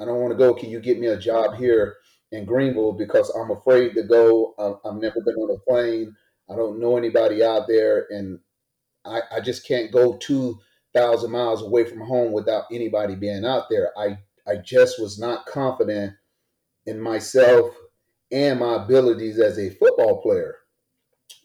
I 0.00 0.06
don't 0.06 0.20
want 0.20 0.32
to 0.32 0.38
go. 0.38 0.54
Can 0.54 0.70
you 0.70 0.80
get 0.80 0.99
me 0.99 1.09
a 1.09 1.18
job 1.18 1.56
here 1.56 1.99
in 2.32 2.47
Greenville? 2.47 2.94
Because 2.94 3.28
I'm 3.28 3.50
afraid 3.50 3.92
to 3.97 4.02
go. 4.02 4.54
I've 4.82 4.94
never 4.97 5.20
been 5.20 5.35
on 5.35 5.54
a 5.54 5.70
plane. 5.70 6.16
I 6.50 6.56
don't 6.56 6.80
know 6.80 6.97
anybody 6.97 7.44
out 7.44 7.68
there. 7.68 8.06
And 8.09 8.38
I, 9.04 9.20
I 9.30 9.40
just 9.40 9.68
can't 9.68 9.92
go 9.92 10.16
two 10.16 10.59
thousand 10.94 11.32
miles 11.32 11.61
away 11.61 11.85
from 11.85 12.00
home 12.00 12.32
without 12.32 12.64
anybody 12.73 13.14
being 13.14 13.44
out 13.44 13.64
there. 13.68 13.90
I 13.99 14.18
I 14.49 14.56
just 14.56 14.99
was 14.99 15.18
not 15.18 15.44
confident 15.44 16.14
in 16.87 16.99
myself 16.99 17.75
and 18.32 18.60
my 18.60 18.76
abilities 18.84 19.38
as 19.38 19.58
a 19.58 19.70
football 19.70 20.20
player. 20.22 20.56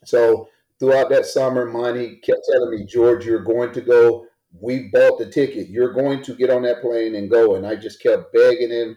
So 0.04 0.48
throughout 0.78 1.10
that 1.10 1.26
summer, 1.26 1.66
Monty 1.66 2.16
kept 2.16 2.48
telling 2.50 2.70
me, 2.70 2.84
George, 2.84 3.26
you're 3.26 3.42
going 3.42 3.72
to 3.72 3.80
go. 3.80 4.26
We 4.60 4.88
bought 4.92 5.18
the 5.18 5.26
ticket. 5.26 5.68
You're 5.68 5.92
going 5.92 6.22
to 6.22 6.34
get 6.34 6.50
on 6.50 6.62
that 6.62 6.80
plane 6.80 7.14
and 7.14 7.30
go. 7.30 7.56
And 7.56 7.66
I 7.66 7.76
just 7.76 8.02
kept 8.02 8.32
begging 8.32 8.70
him 8.70 8.96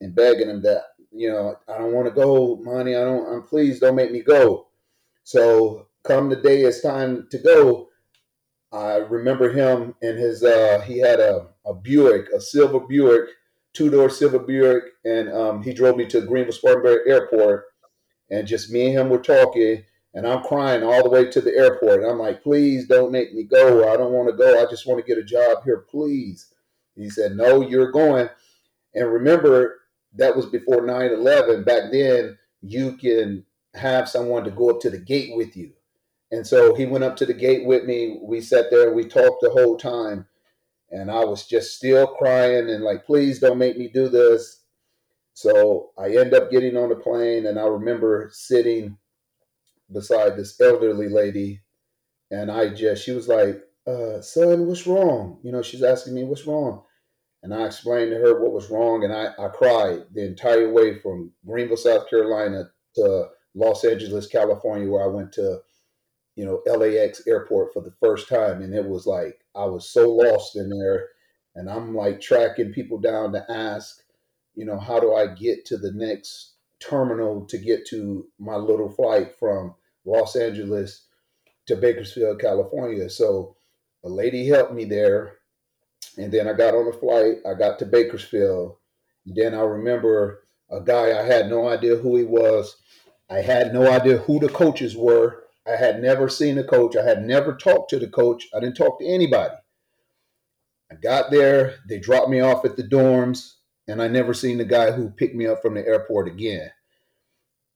and 0.00 0.14
begging 0.14 0.50
him 0.50 0.62
that, 0.62 0.82
you 1.10 1.30
know, 1.30 1.56
I 1.68 1.78
don't 1.78 1.92
want 1.92 2.06
to 2.06 2.14
go, 2.14 2.56
Monty. 2.56 2.94
I 2.94 3.00
don't, 3.00 3.32
I'm 3.32 3.42
please 3.42 3.80
don't 3.80 3.96
make 3.96 4.12
me 4.12 4.20
go. 4.20 4.68
So 5.24 5.88
come 6.02 6.28
the 6.28 6.36
day 6.36 6.60
it's 6.62 6.82
time 6.82 7.26
to 7.30 7.38
go, 7.38 7.88
I 8.72 8.96
remember 8.96 9.50
him 9.52 9.94
and 10.02 10.18
his, 10.18 10.42
uh, 10.42 10.82
he 10.84 10.98
had 10.98 11.20
a, 11.20 11.46
a 11.64 11.72
Buick, 11.72 12.28
a 12.34 12.40
silver 12.40 12.80
Buick, 12.80 13.30
two 13.74 13.90
door 13.90 14.08
silver 14.08 14.38
Buick. 14.38 14.84
And 15.04 15.30
um, 15.32 15.62
he 15.62 15.74
drove 15.74 15.96
me 15.96 16.06
to 16.06 16.22
Greenville 16.22 16.52
Spartanburg 16.52 17.06
Airport. 17.06 17.66
And 18.30 18.46
just 18.46 18.70
me 18.70 18.86
and 18.86 18.98
him 18.98 19.10
were 19.10 19.18
talking 19.18 19.84
and 20.14 20.26
I'm 20.26 20.44
crying 20.44 20.84
all 20.84 21.02
the 21.02 21.10
way 21.10 21.28
to 21.28 21.40
the 21.40 21.54
airport. 21.54 22.02
And 22.02 22.10
I'm 22.10 22.18
like, 22.18 22.42
please 22.42 22.86
don't 22.86 23.10
make 23.10 23.34
me 23.34 23.42
go. 23.42 23.92
I 23.92 23.96
don't 23.96 24.12
want 24.12 24.28
to 24.28 24.36
go. 24.36 24.62
I 24.62 24.70
just 24.70 24.86
want 24.86 25.00
to 25.00 25.06
get 25.06 25.18
a 25.18 25.24
job 25.24 25.64
here, 25.64 25.84
please. 25.90 26.54
He 26.94 27.10
said, 27.10 27.32
no, 27.32 27.60
you're 27.60 27.90
going. 27.90 28.28
And 28.94 29.12
remember, 29.12 29.80
that 30.14 30.36
was 30.36 30.46
before 30.46 30.86
9 30.86 31.10
11. 31.10 31.64
Back 31.64 31.90
then, 31.90 32.38
you 32.62 32.96
can 32.96 33.44
have 33.74 34.08
someone 34.08 34.44
to 34.44 34.52
go 34.52 34.70
up 34.70 34.80
to 34.82 34.90
the 34.90 34.98
gate 34.98 35.34
with 35.34 35.56
you. 35.56 35.72
And 36.30 36.46
so 36.46 36.74
he 36.74 36.86
went 36.86 37.04
up 37.04 37.16
to 37.16 37.26
the 37.26 37.34
gate 37.34 37.66
with 37.66 37.84
me. 37.84 38.20
We 38.22 38.40
sat 38.40 38.70
there 38.70 38.86
and 38.86 38.96
we 38.96 39.04
talked 39.04 39.40
the 39.40 39.50
whole 39.50 39.76
time. 39.76 40.26
And 40.94 41.10
I 41.10 41.24
was 41.24 41.46
just 41.46 41.76
still 41.76 42.06
crying 42.06 42.70
and 42.70 42.84
like, 42.84 43.04
please 43.04 43.40
don't 43.40 43.58
make 43.58 43.76
me 43.76 43.88
do 43.88 44.08
this. 44.08 44.62
So 45.32 45.90
I 45.98 46.16
end 46.16 46.32
up 46.34 46.50
getting 46.50 46.76
on 46.76 46.88
the 46.88 46.94
plane 46.96 47.46
and 47.46 47.58
I 47.58 47.64
remember 47.64 48.30
sitting 48.32 48.96
beside 49.92 50.36
this 50.36 50.60
elderly 50.60 51.08
lady, 51.08 51.60
and 52.30 52.50
I 52.50 52.74
just 52.74 53.04
she 53.04 53.12
was 53.12 53.28
like, 53.28 53.62
uh, 53.86 54.20
"Son, 54.20 54.66
what's 54.66 54.86
wrong?" 54.86 55.38
You 55.42 55.52
know, 55.52 55.62
she's 55.62 55.82
asking 55.82 56.14
me 56.14 56.24
what's 56.24 56.46
wrong, 56.46 56.82
and 57.42 57.54
I 57.54 57.66
explained 57.66 58.10
to 58.10 58.18
her 58.18 58.40
what 58.40 58.52
was 58.52 58.70
wrong, 58.70 59.04
and 59.04 59.12
I 59.12 59.32
I 59.38 59.48
cried 59.48 60.04
the 60.12 60.26
entire 60.26 60.72
way 60.72 60.98
from 60.98 61.32
Greenville, 61.46 61.76
South 61.76 62.08
Carolina, 62.08 62.70
to 62.96 63.28
Los 63.54 63.84
Angeles, 63.84 64.26
California, 64.26 64.90
where 64.90 65.04
I 65.04 65.08
went 65.08 65.32
to, 65.34 65.60
you 66.36 66.44
know, 66.44 66.62
LAX 66.66 67.26
airport 67.26 67.72
for 67.72 67.82
the 67.82 67.94
first 68.00 68.28
time, 68.28 68.62
and 68.62 68.74
it 68.74 68.84
was 68.84 69.06
like 69.06 69.40
I 69.54 69.64
was 69.64 69.88
so 69.88 70.10
lost 70.10 70.56
in 70.56 70.68
there, 70.68 71.08
and 71.54 71.70
I'm 71.70 71.94
like 71.94 72.20
tracking 72.20 72.72
people 72.72 72.98
down 72.98 73.32
to 73.32 73.44
ask, 73.50 74.02
you 74.54 74.64
know, 74.64 74.78
how 74.78 75.00
do 75.00 75.14
I 75.14 75.28
get 75.28 75.64
to 75.66 75.76
the 75.76 75.92
next 75.92 76.54
terminal 76.80 77.46
to 77.46 77.58
get 77.58 77.86
to 77.88 78.26
my 78.38 78.56
little 78.56 78.90
flight 78.90 79.38
from 79.38 79.74
Los 80.04 80.36
Angeles 80.36 81.06
to 81.66 81.76
Bakersfield, 81.76 82.40
California. 82.40 83.08
So 83.08 83.56
a 84.04 84.08
lady 84.08 84.46
helped 84.46 84.74
me 84.74 84.84
there. 84.84 85.38
And 86.16 86.30
then 86.30 86.46
I 86.46 86.52
got 86.52 86.74
on 86.74 86.86
the 86.86 86.92
flight. 86.92 87.36
I 87.48 87.58
got 87.58 87.78
to 87.78 87.86
Bakersfield. 87.86 88.76
And 89.26 89.34
then 89.34 89.54
I 89.54 89.60
remember 89.60 90.44
a 90.70 90.80
guy, 90.80 91.18
I 91.18 91.22
had 91.22 91.48
no 91.48 91.68
idea 91.68 91.96
who 91.96 92.16
he 92.16 92.24
was. 92.24 92.76
I 93.30 93.40
had 93.40 93.72
no 93.72 93.90
idea 93.90 94.18
who 94.18 94.38
the 94.38 94.48
coaches 94.48 94.96
were. 94.96 95.43
I 95.66 95.76
had 95.76 96.02
never 96.02 96.28
seen 96.28 96.58
a 96.58 96.64
coach. 96.64 96.96
I 96.96 97.04
had 97.04 97.24
never 97.24 97.54
talked 97.54 97.90
to 97.90 97.98
the 97.98 98.08
coach. 98.08 98.46
I 98.54 98.60
didn't 98.60 98.76
talk 98.76 98.98
to 98.98 99.06
anybody. 99.06 99.54
I 100.92 100.96
got 100.96 101.30
there. 101.30 101.76
They 101.88 101.98
dropped 101.98 102.28
me 102.28 102.40
off 102.40 102.64
at 102.64 102.76
the 102.76 102.82
dorms 102.82 103.54
and 103.88 104.02
I 104.02 104.08
never 104.08 104.34
seen 104.34 104.58
the 104.58 104.64
guy 104.64 104.92
who 104.92 105.10
picked 105.10 105.34
me 105.34 105.46
up 105.46 105.62
from 105.62 105.74
the 105.74 105.86
airport 105.86 106.28
again. 106.28 106.70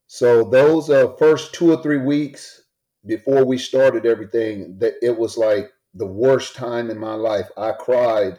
So 0.07 0.45
those 0.45 0.88
uh, 0.88 1.14
first 1.18 1.54
two 1.54 1.73
or 1.73 1.83
three 1.83 1.99
weeks 1.99 2.62
before 3.07 3.45
we 3.45 3.59
started 3.59 4.07
everything, 4.07 4.78
that 4.78 4.95
it 5.02 5.18
was 5.18 5.37
like 5.37 5.71
the 5.95 6.07
worst 6.07 6.54
time 6.54 6.90
in 6.90 6.99
my 6.99 7.14
life. 7.14 7.49
I 7.57 7.73
cried 7.73 8.38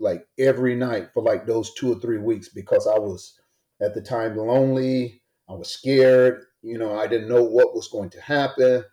like 0.00 0.26
every 0.38 0.74
night 0.74 1.10
for 1.12 1.22
like 1.22 1.46
those 1.46 1.74
two 1.74 1.92
or 1.92 2.00
three 2.00 2.18
weeks 2.18 2.48
because 2.48 2.86
I 2.86 2.98
was 2.98 3.38
at 3.80 3.94
the 3.94 4.00
time 4.00 4.36
lonely. 4.36 5.22
I 5.48 5.54
was 5.54 5.70
scared. 5.70 6.44
You 6.62 6.78
know, 6.78 6.98
I 6.98 7.06
didn't 7.06 7.28
know 7.28 7.42
what 7.42 7.74
was 7.74 7.88
going 7.88 8.10
to 8.10 8.20
happen, 8.20 8.84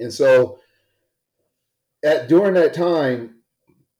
and 0.00 0.12
so 0.12 0.58
at 2.04 2.28
during 2.28 2.54
that 2.54 2.74
time, 2.74 3.36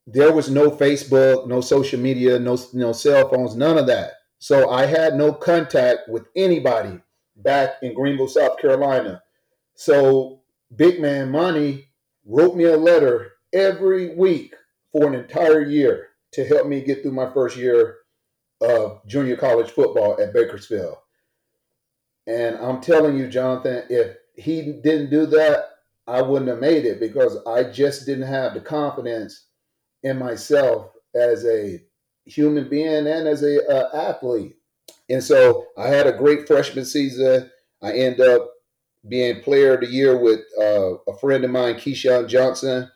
there 0.06 0.32
was 0.32 0.50
no 0.50 0.70
Facebook, 0.70 1.46
no 1.46 1.60
social 1.60 2.00
media, 2.00 2.38
no 2.38 2.58
no 2.72 2.92
cell 2.92 3.28
phones, 3.28 3.54
none 3.54 3.78
of 3.78 3.86
that. 3.86 4.14
So 4.38 4.70
I 4.70 4.86
had 4.86 5.14
no 5.14 5.32
contact 5.32 6.08
with 6.08 6.26
anybody 6.34 6.98
back 7.36 7.76
in 7.82 7.94
Greenville, 7.94 8.28
South 8.28 8.58
Carolina. 8.58 9.22
So 9.74 10.40
Big 10.74 11.00
Man 11.00 11.30
Monty 11.30 11.88
wrote 12.24 12.56
me 12.56 12.64
a 12.64 12.76
letter 12.76 13.32
every 13.52 14.14
week 14.16 14.54
for 14.90 15.06
an 15.06 15.14
entire 15.14 15.62
year 15.62 16.08
to 16.32 16.44
help 16.44 16.66
me 16.66 16.80
get 16.80 17.02
through 17.02 17.12
my 17.12 17.32
first 17.32 17.56
year 17.56 17.98
of 18.60 19.06
junior 19.06 19.36
college 19.36 19.70
football 19.70 20.20
at 20.20 20.32
Bakersfield. 20.32 20.96
And 22.26 22.56
I'm 22.56 22.80
telling 22.80 23.16
you, 23.16 23.28
Jonathan, 23.28 23.84
if 23.88 24.16
he 24.36 24.80
didn't 24.82 25.10
do 25.10 25.26
that, 25.26 25.70
I 26.06 26.22
wouldn't 26.22 26.50
have 26.50 26.60
made 26.60 26.84
it 26.84 27.00
because 27.00 27.38
I 27.46 27.64
just 27.64 28.06
didn't 28.06 28.26
have 28.26 28.54
the 28.54 28.60
confidence 28.60 29.46
in 30.02 30.18
myself 30.18 30.92
as 31.14 31.44
a 31.44 31.80
human 32.24 32.68
being 32.68 33.06
and 33.06 33.28
as 33.28 33.42
a 33.42 33.66
uh, 33.68 34.10
athlete. 34.10 34.56
And 35.08 35.22
so 35.22 35.66
I 35.76 35.88
had 35.88 36.06
a 36.06 36.16
great 36.16 36.46
freshman 36.46 36.84
season. 36.84 37.50
I 37.82 37.92
end 37.92 38.20
up 38.20 38.50
being 39.08 39.42
player 39.42 39.74
of 39.74 39.80
the 39.80 39.88
year 39.88 40.16
with 40.16 40.40
uh, 40.58 40.94
a 41.08 41.16
friend 41.18 41.44
of 41.44 41.50
mine, 41.50 41.74
Keyshawn 41.74 42.28
Johnson. 42.28 42.90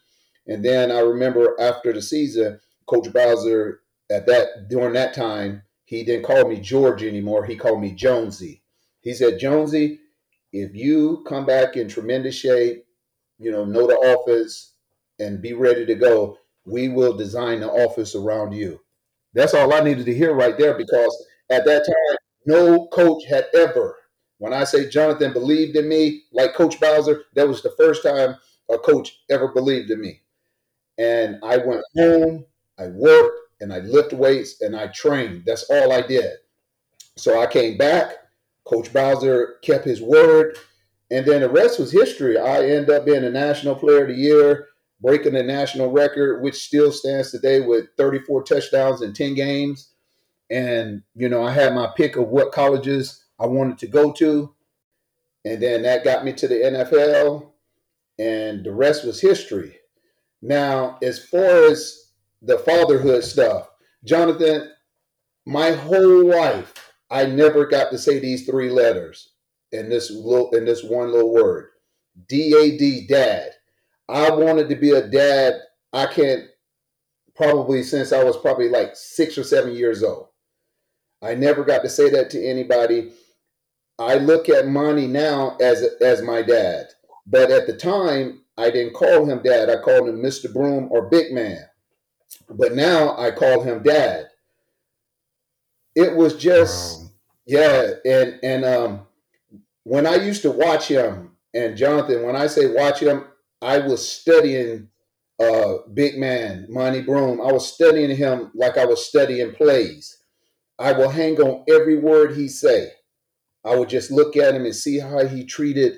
And 0.47 0.65
then 0.65 0.93
I 0.93 1.01
remember 1.01 1.57
after 1.61 1.93
the 1.93 2.03
season, 2.03 2.61
Coach 2.87 3.13
Bowser 3.13 3.81
at 4.11 4.27
that 4.27 4.69
during 4.69 4.95
that 4.95 5.15
time, 5.15 5.63
he 5.85 6.05
didn't 6.05 6.25
call 6.25 6.49
me 6.49 6.61
George 6.61 7.03
anymore. 7.03 7.45
He 7.45 7.57
called 7.57 7.81
me 7.81 7.93
Jonesy. 7.93 8.63
He 9.07 9.15
said, 9.15 9.39
Jonesy, 9.39 10.01
if 10.53 10.75
you 10.75 11.23
come 11.29 11.47
back 11.47 11.77
in 11.77 11.87
tremendous 11.87 12.35
shape, 12.35 12.85
you 13.39 13.53
know, 13.53 13.65
know 13.65 13.87
the 13.87 13.97
offense 14.01 14.73
and 15.21 15.41
be 15.41 15.53
ready 15.53 15.87
to 15.87 15.95
go, 15.95 16.39
we 16.65 16.89
will 16.89 17.17
design 17.17 17.61
the 17.61 17.71
offense 17.71 18.17
around 18.17 18.51
you. 18.51 18.81
That's 19.33 19.55
all 19.55 19.73
I 19.73 19.79
needed 19.79 20.07
to 20.07 20.15
hear 20.15 20.35
right 20.35 20.59
there 20.59 20.77
because 20.77 21.25
at 21.51 21.65
that 21.67 21.87
time, 21.87 22.19
no 22.47 22.89
coach 22.89 23.23
had 23.27 23.47
ever, 23.55 23.97
when 24.39 24.53
I 24.53 24.65
say 24.65 24.91
Jonathan 24.91 25.33
believed 25.33 25.77
in 25.77 25.89
me, 25.89 26.25
like 26.33 26.55
Coach 26.55 26.81
Bowser, 26.81 27.27
that 27.37 27.47
was 27.47 27.63
the 27.63 27.75
first 27.79 28.03
time 28.03 28.35
a 28.69 28.77
coach 28.77 29.21
ever 29.31 29.47
believed 29.47 29.93
in 29.93 30.01
me. 30.01 30.21
And 30.99 31.39
I 31.45 31.59
went 31.59 31.85
home, 31.97 32.45
I 32.77 32.89
worked, 32.89 33.39
and 33.61 33.73
I 33.73 33.79
lift 33.79 34.13
weights 34.13 34.63
and 34.63 34.75
I 34.75 34.89
trained. 34.89 35.45
That's 35.47 35.71
all 35.71 35.93
I 35.93 36.05
did. 36.05 36.39
So 37.17 37.41
I 37.41 37.47
came 37.47 37.79
back. 37.79 38.17
Coach 38.67 38.93
Bowser 38.93 39.57
kept 39.63 39.85
his 39.85 40.03
word. 40.03 40.59
And 41.11 41.25
then 41.25 41.41
the 41.41 41.49
rest 41.49 41.79
was 41.79 41.93
history. 41.93 42.37
I 42.39 42.65
end 42.65 42.91
up 42.91 43.05
being 43.07 43.25
a 43.25 43.31
national 43.31 43.77
player 43.77 44.03
of 44.03 44.09
the 44.09 44.15
year 44.15 44.69
breaking 45.01 45.35
the 45.35 45.43
national 45.43 45.91
record, 45.91 46.43
which 46.43 46.57
still 46.57 46.91
stands 46.91 47.31
today 47.31 47.61
with 47.61 47.87
34 47.97 48.43
touchdowns 48.45 49.03
in 49.03 49.13
10 49.13 49.35
games. 49.35 49.91
And, 50.51 51.03
you 51.15 51.29
know, 51.29 51.45
I 51.45 51.53
had 51.53 51.75
my 51.75 51.89
pick 51.97 52.17
of 52.17 52.29
what 52.29 52.53
colleges 52.53 53.25
I 53.39 53.47
wanted 53.47 53.79
to 53.79 53.87
go 53.87 54.13
to. 54.13 54.55
And 55.45 55.63
then 55.63 55.83
that 55.83 56.05
got 56.05 56.25
me 56.25 56.33
to 56.33 56.49
the 56.49 56.55
NFL, 56.55 57.51
and 58.19 58.65
the 58.65 58.73
rest 58.73 59.05
was 59.05 59.21
history. 59.21 59.77
Now, 60.43 60.99
as 61.03 61.25
far 61.25 61.67
as 61.67 62.11
the 62.43 62.59
fatherhood 62.59 63.23
stuff, 63.23 63.69
Jonathan, 64.05 64.73
my 65.45 65.71
whole 65.73 66.27
life, 66.27 66.86
I 67.11 67.27
never 67.27 67.67
got 67.67 67.91
to 67.91 67.99
say 67.99 68.19
these 68.19 68.47
three 68.47 68.71
letters 68.71 69.31
in 69.73 69.89
this 69.89 70.11
little 70.11 70.51
in 70.51 70.65
this 70.65 70.83
one 70.83 71.13
little 71.13 71.33
word. 71.33 71.71
D 72.29 72.55
A 72.57 72.77
D 72.77 73.07
dad. 73.07 73.51
I 74.09 74.31
wanted 74.31 74.69
to 74.69 74.77
be 74.77 74.91
a 74.91 75.07
dad. 75.07 75.55
I 75.93 76.07
can't 76.07 76.45
probably 77.35 77.83
since 77.83 78.13
I 78.13 78.25
was 78.25 78.37
probably 78.37 78.69
like 78.69 78.91
six 78.95 79.39
or 79.39 79.45
seven 79.45 79.75
years 79.75 80.03
old. 80.03 80.29
I 81.23 81.35
never 81.35 81.65
got 81.65 81.83
to 81.83 81.89
say 81.89 82.11
that 82.11 82.31
to 82.31 82.45
anybody. 82.45 83.13
I 83.99 84.17
look 84.17 84.49
at 84.49 84.69
Monty 84.69 85.07
now 85.07 85.57
as 85.61 85.83
as 86.01 86.23
my 86.23 86.43
dad, 86.43 86.89
but 87.27 87.51
at 87.51 87.67
the 87.67 87.77
time 87.77 88.43
I 88.59 88.71
didn't 88.71 88.95
call 88.95 89.27
him 89.27 89.43
dad. 89.43 89.71
I 89.71 89.81
called 89.81 90.09
him 90.09 90.23
Mr. 90.23 90.53
Broom 90.53 90.89
or 90.91 91.09
Big 91.09 91.33
Man. 91.33 91.63
But 92.49 92.75
now 92.75 93.17
I 93.17 93.31
call 93.31 93.63
him 93.63 93.83
dad. 93.83 94.27
It 95.97 96.15
was 96.15 96.37
just 96.37 97.01
wow. 97.01 97.09
yeah, 97.47 97.91
and 98.05 98.39
and 98.45 98.65
um 98.65 99.07
when 99.83 100.07
I 100.07 100.17
used 100.17 100.43
to 100.43 100.51
watch 100.51 100.89
him 100.89 101.33
and 101.55 101.77
Jonathan, 101.77 102.23
when 102.25 102.37
I 102.37 102.49
say 102.49 102.67
watch 102.67 103.01
him, 103.01 103.25
I 103.63 103.79
was 103.79 104.07
studying 104.07 104.89
uh, 105.41 105.75
Big 105.93 106.19
Man, 106.19 106.67
Monty 106.69 107.03
Broom. 107.03 107.41
I 107.41 107.53
was 107.53 107.73
studying 107.73 108.15
him 108.15 108.51
like 108.55 108.77
I 108.79 108.85
was 108.85 109.07
studying 109.07 109.53
plays. 109.53 110.19
I 110.79 110.93
will 110.93 111.09
hang 111.09 111.41
on 111.41 111.65
every 111.69 111.97
word 111.97 112.37
he 112.37 112.49
say. 112.49 112.91
I 113.65 113.75
would 113.75 113.89
just 113.89 114.11
look 114.11 114.37
at 114.37 114.55
him 114.55 114.65
and 114.65 114.75
see 114.75 114.99
how 114.99 115.27
he 115.27 115.45
treated 115.45 115.97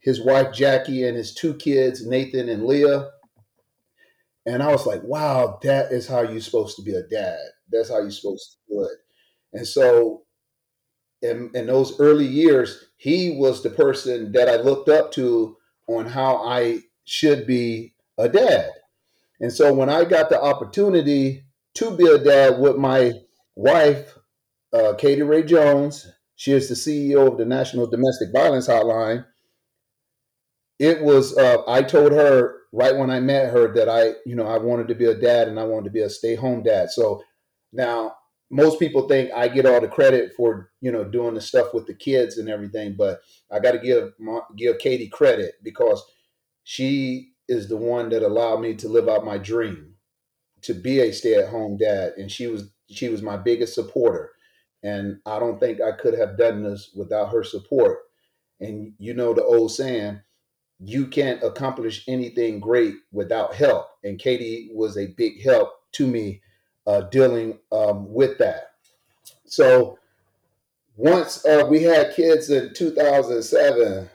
his 0.00 0.24
wife 0.24 0.52
Jackie 0.52 1.04
and 1.04 1.16
his 1.16 1.34
two 1.34 1.54
kids, 1.54 2.06
Nathan 2.06 2.48
and 2.48 2.64
Leah. 2.64 3.10
And 4.46 4.62
I 4.62 4.68
was 4.72 4.86
like, 4.86 5.02
wow, 5.02 5.58
that 5.62 5.92
is 5.92 6.08
how 6.08 6.22
you're 6.22 6.40
supposed 6.40 6.76
to 6.76 6.82
be 6.82 6.94
a 6.94 7.02
dad. 7.02 7.38
That's 7.70 7.90
how 7.90 7.98
you're 8.00 8.10
supposed 8.10 8.52
to 8.52 8.74
do 8.74 8.82
it. 8.84 8.98
And 9.52 9.66
so 9.66 10.22
in, 11.22 11.50
in 11.54 11.66
those 11.66 11.98
early 12.00 12.26
years, 12.26 12.84
he 12.96 13.36
was 13.38 13.62
the 13.62 13.70
person 13.70 14.32
that 14.32 14.48
I 14.48 14.56
looked 14.56 14.88
up 14.88 15.12
to 15.12 15.56
on 15.88 16.06
how 16.06 16.36
I 16.46 16.80
should 17.04 17.46
be 17.46 17.94
a 18.18 18.28
dad. 18.28 18.70
And 19.40 19.52
so 19.52 19.72
when 19.72 19.88
I 19.88 20.04
got 20.04 20.28
the 20.28 20.40
opportunity 20.40 21.44
to 21.74 21.96
be 21.96 22.06
a 22.06 22.18
dad 22.18 22.58
with 22.58 22.76
my 22.76 23.12
wife, 23.54 24.18
uh, 24.72 24.94
Katie 24.94 25.22
Ray 25.22 25.44
Jones, 25.44 26.06
she 26.36 26.52
is 26.52 26.68
the 26.68 26.74
CEO 26.74 27.30
of 27.30 27.38
the 27.38 27.44
National 27.44 27.86
Domestic 27.86 28.28
Violence 28.32 28.68
Hotline. 28.68 29.24
It 30.78 31.02
was, 31.02 31.36
uh, 31.36 31.62
I 31.66 31.82
told 31.82 32.12
her 32.12 32.58
right 32.72 32.96
when 32.96 33.10
I 33.10 33.20
met 33.20 33.52
her 33.52 33.72
that 33.74 33.88
I, 33.88 34.12
you 34.26 34.36
know, 34.36 34.46
I 34.46 34.58
wanted 34.58 34.88
to 34.88 34.94
be 34.94 35.06
a 35.06 35.14
dad 35.14 35.48
and 35.48 35.58
I 35.58 35.64
wanted 35.64 35.84
to 35.86 35.90
be 35.90 36.02
a 36.02 36.10
stay 36.10 36.34
home 36.34 36.62
dad. 36.62 36.90
So 36.90 37.22
now 37.72 38.14
most 38.50 38.78
people 38.78 39.06
think 39.06 39.30
I 39.32 39.48
get 39.48 39.66
all 39.66 39.80
the 39.80 39.88
credit 39.88 40.32
for 40.36 40.70
you 40.80 40.90
know 40.90 41.04
doing 41.04 41.34
the 41.34 41.40
stuff 41.40 41.74
with 41.74 41.86
the 41.86 41.94
kids 41.94 42.38
and 42.38 42.48
everything, 42.48 42.94
but 42.96 43.20
I 43.50 43.58
got 43.58 43.72
to 43.72 43.78
give 43.78 44.12
give 44.56 44.78
Katie 44.78 45.08
credit 45.08 45.54
because 45.62 46.02
she 46.64 47.32
is 47.48 47.68
the 47.68 47.76
one 47.76 48.08
that 48.10 48.22
allowed 48.22 48.60
me 48.60 48.74
to 48.74 48.88
live 48.88 49.08
out 49.08 49.24
my 49.24 49.38
dream 49.38 49.94
to 50.62 50.74
be 50.74 51.00
a 51.00 51.12
stay 51.12 51.34
at 51.34 51.48
home 51.48 51.76
dad, 51.76 52.12
and 52.16 52.30
she 52.30 52.46
was 52.46 52.70
she 52.90 53.08
was 53.08 53.22
my 53.22 53.36
biggest 53.36 53.74
supporter, 53.74 54.32
and 54.82 55.18
I 55.26 55.38
don't 55.38 55.60
think 55.60 55.80
I 55.80 55.92
could 55.92 56.18
have 56.18 56.38
done 56.38 56.62
this 56.62 56.90
without 56.94 57.32
her 57.32 57.44
support. 57.44 57.98
And 58.60 58.94
you 58.98 59.14
know 59.14 59.34
the 59.34 59.44
old 59.44 59.70
saying, 59.70 60.20
you 60.80 61.06
can't 61.06 61.42
accomplish 61.44 62.04
anything 62.08 62.60
great 62.60 62.94
without 63.12 63.54
help, 63.54 63.88
and 64.02 64.18
Katie 64.18 64.70
was 64.72 64.96
a 64.96 65.14
big 65.16 65.42
help 65.42 65.70
to 65.92 66.06
me 66.06 66.40
uh, 66.88 67.02
dealing 67.02 67.58
um, 67.70 68.10
with 68.10 68.38
that. 68.38 68.70
So 69.44 69.98
once 70.96 71.44
uh, 71.44 71.66
we 71.68 71.82
had 71.82 72.16
kids 72.16 72.48
in 72.48 72.72
2007, 72.74 74.08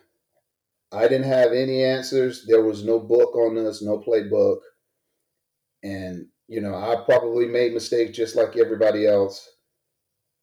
I 0.92 1.02
didn't 1.04 1.28
have 1.28 1.52
any 1.52 1.84
answers. 1.84 2.46
There 2.48 2.64
was 2.64 2.84
no 2.84 3.00
book 3.00 3.36
on 3.36 3.56
this, 3.56 3.84
no 3.84 4.00
playbook. 4.00 4.58
And, 5.84 6.28
you 6.48 6.62
know, 6.62 6.74
I 6.74 7.04
probably 7.06 7.46
made 7.46 7.74
mistakes 7.74 8.18
just 8.18 8.36
like 8.36 8.58
everybody 8.58 9.06
else. 9.06 9.50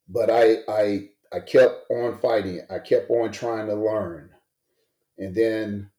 But 0.07 0.29
I, 0.29 0.59
I, 0.69 1.09
I 1.33 1.39
kept 1.41 1.91
on 1.91 2.17
fighting. 2.19 2.61
I 2.69 2.79
kept 2.79 3.09
on 3.09 3.31
trying 3.31 3.67
to 3.67 3.75
learn. 3.75 4.29
And 5.17 5.35
then 5.35 5.91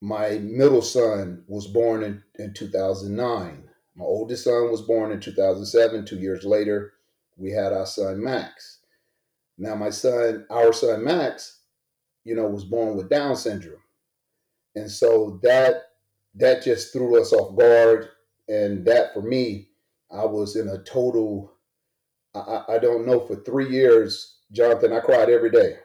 my 0.00 0.38
middle 0.38 0.82
son 0.82 1.44
was 1.48 1.66
born 1.66 2.02
in, 2.02 2.22
in 2.38 2.54
2009. 2.54 3.68
My 3.96 4.04
oldest 4.04 4.44
son 4.44 4.70
was 4.70 4.82
born 4.82 5.12
in 5.12 5.20
2007. 5.20 6.04
Two 6.04 6.18
years 6.18 6.44
later, 6.44 6.94
we 7.36 7.50
had 7.50 7.72
our 7.72 7.86
son 7.86 8.22
Max. 8.22 8.80
Now, 9.58 9.74
my 9.76 9.90
son, 9.90 10.46
our 10.50 10.72
son 10.72 11.04
Max, 11.04 11.60
you 12.24 12.34
know, 12.36 12.46
was 12.48 12.64
born 12.64 12.96
with 12.96 13.10
Down 13.10 13.36
syndrome, 13.36 13.82
and 14.74 14.90
so 14.90 15.38
that 15.42 15.84
that 16.34 16.62
just 16.64 16.92
threw 16.92 17.20
us 17.20 17.32
off 17.32 17.56
guard. 17.56 18.08
And 18.48 18.84
that 18.86 19.14
for 19.14 19.22
me, 19.22 19.70
I 20.10 20.24
was 20.26 20.56
in 20.56 20.68
a 20.68 20.78
total. 20.84 21.52
I, 22.34 22.64
I 22.70 22.78
don't 22.78 23.06
know. 23.06 23.20
For 23.20 23.36
three 23.36 23.70
years, 23.70 24.38
Jonathan, 24.52 24.92
I 24.92 25.00
cried 25.00 25.30
every 25.30 25.50
day. 25.50 25.78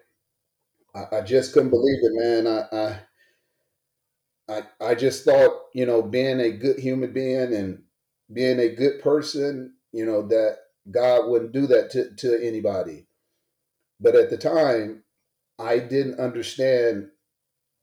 I, 0.96 1.18
I 1.18 1.22
just 1.22 1.54
couldn't 1.54 1.70
believe 1.72 1.98
it, 2.04 2.12
man. 2.14 2.48
I, 2.48 2.78
I 2.78 3.00
I, 4.48 4.64
I 4.82 4.96
just 4.96 5.24
thought, 5.26 5.52
you 5.74 5.86
know, 5.86 6.02
being 6.02 6.40
a 6.40 6.52
good 6.52 6.80
human 6.80 7.14
being 7.14 7.54
and 7.54 7.84
being 8.32 8.60
a 8.60 8.76
good 8.76 9.02
person, 9.02 9.74
you 9.92 10.06
know, 10.06 10.28
that 10.28 10.58
God 10.92 11.30
wouldn't 11.30 11.52
do 11.52 11.68
that 11.68 11.90
to, 11.92 12.16
to 12.16 12.46
anybody. 12.46 13.08
But 14.00 14.16
at 14.16 14.30
the 14.30 14.38
time, 14.38 15.04
I 15.58 15.80
didn't 15.80 16.20
understand 16.20 17.10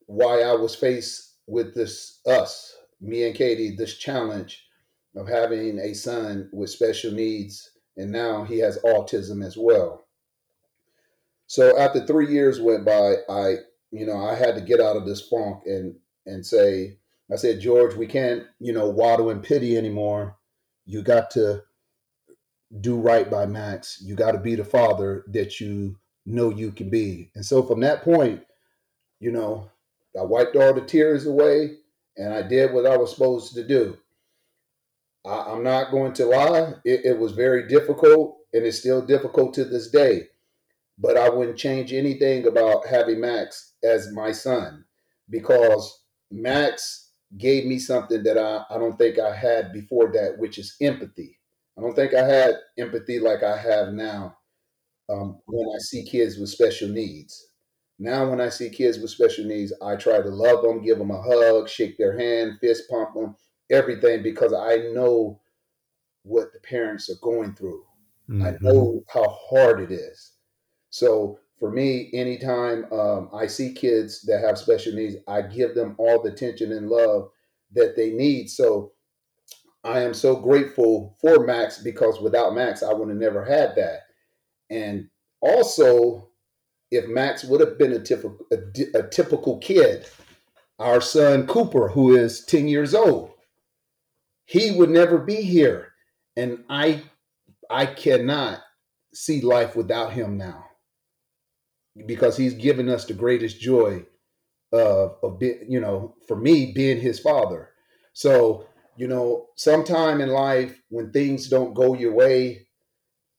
why 0.07 0.43
I 0.43 0.55
was 0.55 0.75
faced 0.75 1.35
with 1.47 1.75
this, 1.75 2.21
us, 2.27 2.77
me 3.01 3.25
and 3.25 3.35
Katie, 3.35 3.77
this 3.77 3.97
challenge 3.97 4.65
of 5.15 5.29
having 5.29 5.79
a 5.79 5.95
son 5.95 6.49
with 6.53 6.71
special 6.71 7.13
needs. 7.13 7.71
And 7.97 8.11
now 8.13 8.45
he 8.45 8.59
has 8.59 8.79
autism 8.85 9.45
as 9.45 9.57
well. 9.57 10.07
So 11.47 11.79
after 11.79 12.05
three 12.05 12.31
years 12.33 12.61
went 12.61 12.85
by, 12.85 13.17
I, 13.29 13.57
you 13.91 14.05
know, 14.07 14.19
I 14.19 14.35
had 14.35 14.55
to 14.57 14.61
get 14.61 14.81
out 14.81 14.97
of 14.97 15.07
this 15.07 15.27
funk 15.29 15.63
and 15.67 15.97
and 16.27 16.45
say, 16.45 16.99
I 17.33 17.37
said, 17.37 17.61
George, 17.61 17.95
we 17.95 18.07
can't, 18.07 18.45
you 18.61 18.73
know, 18.73 18.89
waddle 18.89 19.31
in 19.31 19.41
pity 19.41 19.77
anymore. 19.77 20.37
You 20.85 21.03
got 21.03 21.31
to 21.33 21.63
do 22.81 22.97
right 22.97 23.29
by 23.31 23.47
Max. 23.47 24.01
You 24.01 24.15
got 24.15 24.33
to 24.33 24.39
be 24.39 24.55
the 24.55 24.65
father 24.65 25.25
that 25.29 25.61
you 25.61 25.97
know 26.25 26.51
you 26.51 26.73
can 26.73 26.91
be. 26.91 27.31
And 27.35 27.45
so 27.45 27.63
from 27.63 27.81
that 27.81 28.03
point, 28.03 28.43
you 29.21 29.33
know, 29.33 29.71
I 30.19 30.23
wiped 30.23 30.57
all 30.57 30.75
the 30.75 30.81
tears 30.81 31.27
away 31.27 31.79
and 32.17 32.33
I 32.33 32.43
did 32.43 32.73
what 32.73 32.87
I 32.87 32.97
was 32.97 33.11
supposed 33.11 33.55
to 33.55 33.67
do. 33.67 33.99
I, 35.25 35.53
am 35.53 35.63
not 35.63 35.91
going 35.91 36.13
to 36.15 36.27
lie, 36.27 36.75
it, 36.85 37.05
it 37.05 37.19
was 37.19 37.33
very 37.33 37.67
difficult 37.67 38.39
and 38.53 38.65
it's 38.65 38.79
still 38.79 39.03
difficult 39.03 39.55
to 39.55 39.65
this 39.65 39.91
day. 39.91 40.29
But 40.99 41.17
I 41.17 41.29
wouldn't 41.29 41.59
change 41.59 41.93
anything 41.93 42.47
about 42.47 42.87
having 42.87 43.21
Max 43.21 43.75
as 43.85 44.13
my 44.13 44.33
son 44.33 44.85
because 45.29 46.05
Max 46.31 47.06
gave 47.39 47.67
me 47.67 47.79
something 47.79 48.23
that 48.23 48.39
I, 48.39 48.65
I 48.75 48.79
don't 48.79 48.97
think 48.97 49.19
I 49.19 49.35
had 49.35 49.73
before 49.73 50.13
that, 50.13 50.39
which 50.39 50.59
is 50.59 50.77
empathy. 50.81 51.39
I 51.77 51.83
don't 51.83 51.95
think 51.95 52.15
I 52.15 52.25
had 52.25 52.55
empathy 52.79 53.19
like 53.19 53.43
I 53.43 53.57
have 53.57 53.93
now 53.93 54.37
um, 55.09 55.41
when 55.47 55.67
I 55.75 55.79
see 55.79 56.05
kids 56.05 56.39
with 56.39 56.49
special 56.49 56.89
needs. 56.89 57.49
Now, 57.99 58.29
when 58.29 58.41
I 58.41 58.51
see 58.51 58.69
kids 58.69 58.99
with 58.99 59.11
special 59.11 59.45
needs, 59.45 59.73
I 59.83 59.97
try 59.97 60.21
to 60.21 60.29
love 60.29 60.63
them, 60.63 60.83
give 60.83 60.99
them 60.99 61.11
a 61.11 61.21
hug, 61.21 61.69
shake 61.69 61.97
their 61.97 62.19
hand, 62.19 62.59
fist 62.61 62.85
pump 62.91 63.15
them, 63.15 63.37
everything, 63.71 64.23
because 64.23 64.53
I 64.53 64.77
know 64.93 65.41
what 66.23 66.53
the 66.53 66.61
parents 66.61 67.09
are 67.09 67.21
going 67.23 67.55
through. 67.55 67.85
Mm-hmm. 68.29 68.43
I 68.43 68.57
know 68.61 69.03
how 69.09 69.25
hard 69.49 69.81
it 69.81 69.93
is. 69.93 70.33
So 70.91 71.39
for 71.59 71.71
me, 71.71 72.11
anytime 72.13 72.85
um, 72.93 73.31
I 73.33 73.47
see 73.47 73.73
kids 73.73 74.23
that 74.23 74.43
have 74.45 74.59
special 74.59 74.93
needs, 74.93 75.17
I 75.27 75.43
give 75.43 75.75
them 75.75 75.95
all 75.99 76.23
the 76.23 76.31
attention 76.31 76.73
and 76.73 76.89
love 76.89 77.31
that 77.73 77.97
they 77.97 78.11
need. 78.11 78.51
So 78.51 78.93
I 79.83 80.01
am 80.01 80.13
so 80.13 80.37
grateful 80.37 81.17
for 81.21 81.47
Max 81.47 81.79
because 81.83 82.21
without 82.21 82.55
Max, 82.55 82.83
I 82.83 82.93
would 82.93 83.09
have 83.09 83.17
never 83.17 83.45
had 83.45 83.75
that. 83.77 84.01
And 84.69 85.09
also, 85.41 86.29
if 86.91 87.09
Max 87.09 87.45
would 87.45 87.61
have 87.61 87.79
been 87.79 87.93
a 87.93 88.01
typical 88.01 88.47
a, 88.53 88.99
a 88.99 89.09
typical 89.09 89.59
kid, 89.59 90.07
our 90.79 91.01
son 91.01 91.47
Cooper, 91.47 91.89
who 91.89 92.15
is 92.17 92.45
10 92.45 92.69
years 92.69 92.95
old, 92.95 93.31
he 94.45 94.73
would 94.73 94.91
never 94.91 95.19
be 95.19 95.37
here. 95.37 95.93
And 96.37 96.65
I 96.69 97.03
I 97.71 97.87
cannot 97.87 98.61
see 99.15 99.41
life 99.41 99.75
without 99.75 100.13
him 100.13 100.37
now 100.37 100.66
because 102.05 102.37
he's 102.37 102.55
given 102.55 102.89
us 102.89 103.05
the 103.05 103.15
greatest 103.15 103.61
joy 103.61 104.05
of 104.73 105.17
of 105.23 105.43
you 105.43 105.81
know, 105.81 106.15
for 106.27 106.37
me 106.37 106.73
being 106.73 107.01
his 107.01 107.19
father. 107.19 107.71
So, 108.13 108.67
you 108.97 109.09
know, 109.09 109.47
sometime 109.57 110.21
in 110.21 110.31
life 110.31 110.81
when 110.89 111.13
things 111.13 111.49
don't 111.49 111.75
go 111.75 111.95
your 111.95 112.13
way, 112.13 112.67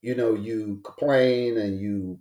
you 0.02 0.16
know, 0.16 0.34
you 0.34 0.82
complain 0.84 1.58
and 1.58 1.80
you, 1.80 2.20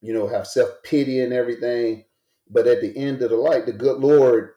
you 0.00 0.12
know, 0.12 0.26
have 0.26 0.46
self-pity 0.46 1.20
and 1.20 1.32
everything. 1.32 2.04
But 2.48 2.66
at 2.66 2.80
the 2.80 2.96
end 2.96 3.22
of 3.22 3.30
the 3.30 3.36
light, 3.36 3.66
the 3.66 3.72
good 3.72 4.00
Lord 4.00 4.50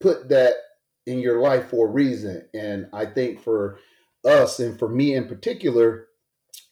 put 0.00 0.28
that 0.28 0.54
in 1.06 1.20
your 1.20 1.40
life 1.40 1.70
for 1.70 1.86
a 1.86 1.90
reason. 1.90 2.46
And 2.52 2.88
I 2.92 3.06
think 3.06 3.40
for 3.40 3.78
us 4.24 4.58
and 4.58 4.78
for 4.78 4.88
me 4.88 5.14
in 5.14 5.26
particular, 5.28 6.08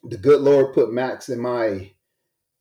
the 0.03 0.19
good 0.19 0.43
Lord 0.43 0.75
put 0.75 0.93
Max 0.93 1.29
in 1.29 1.41
my 1.41 1.93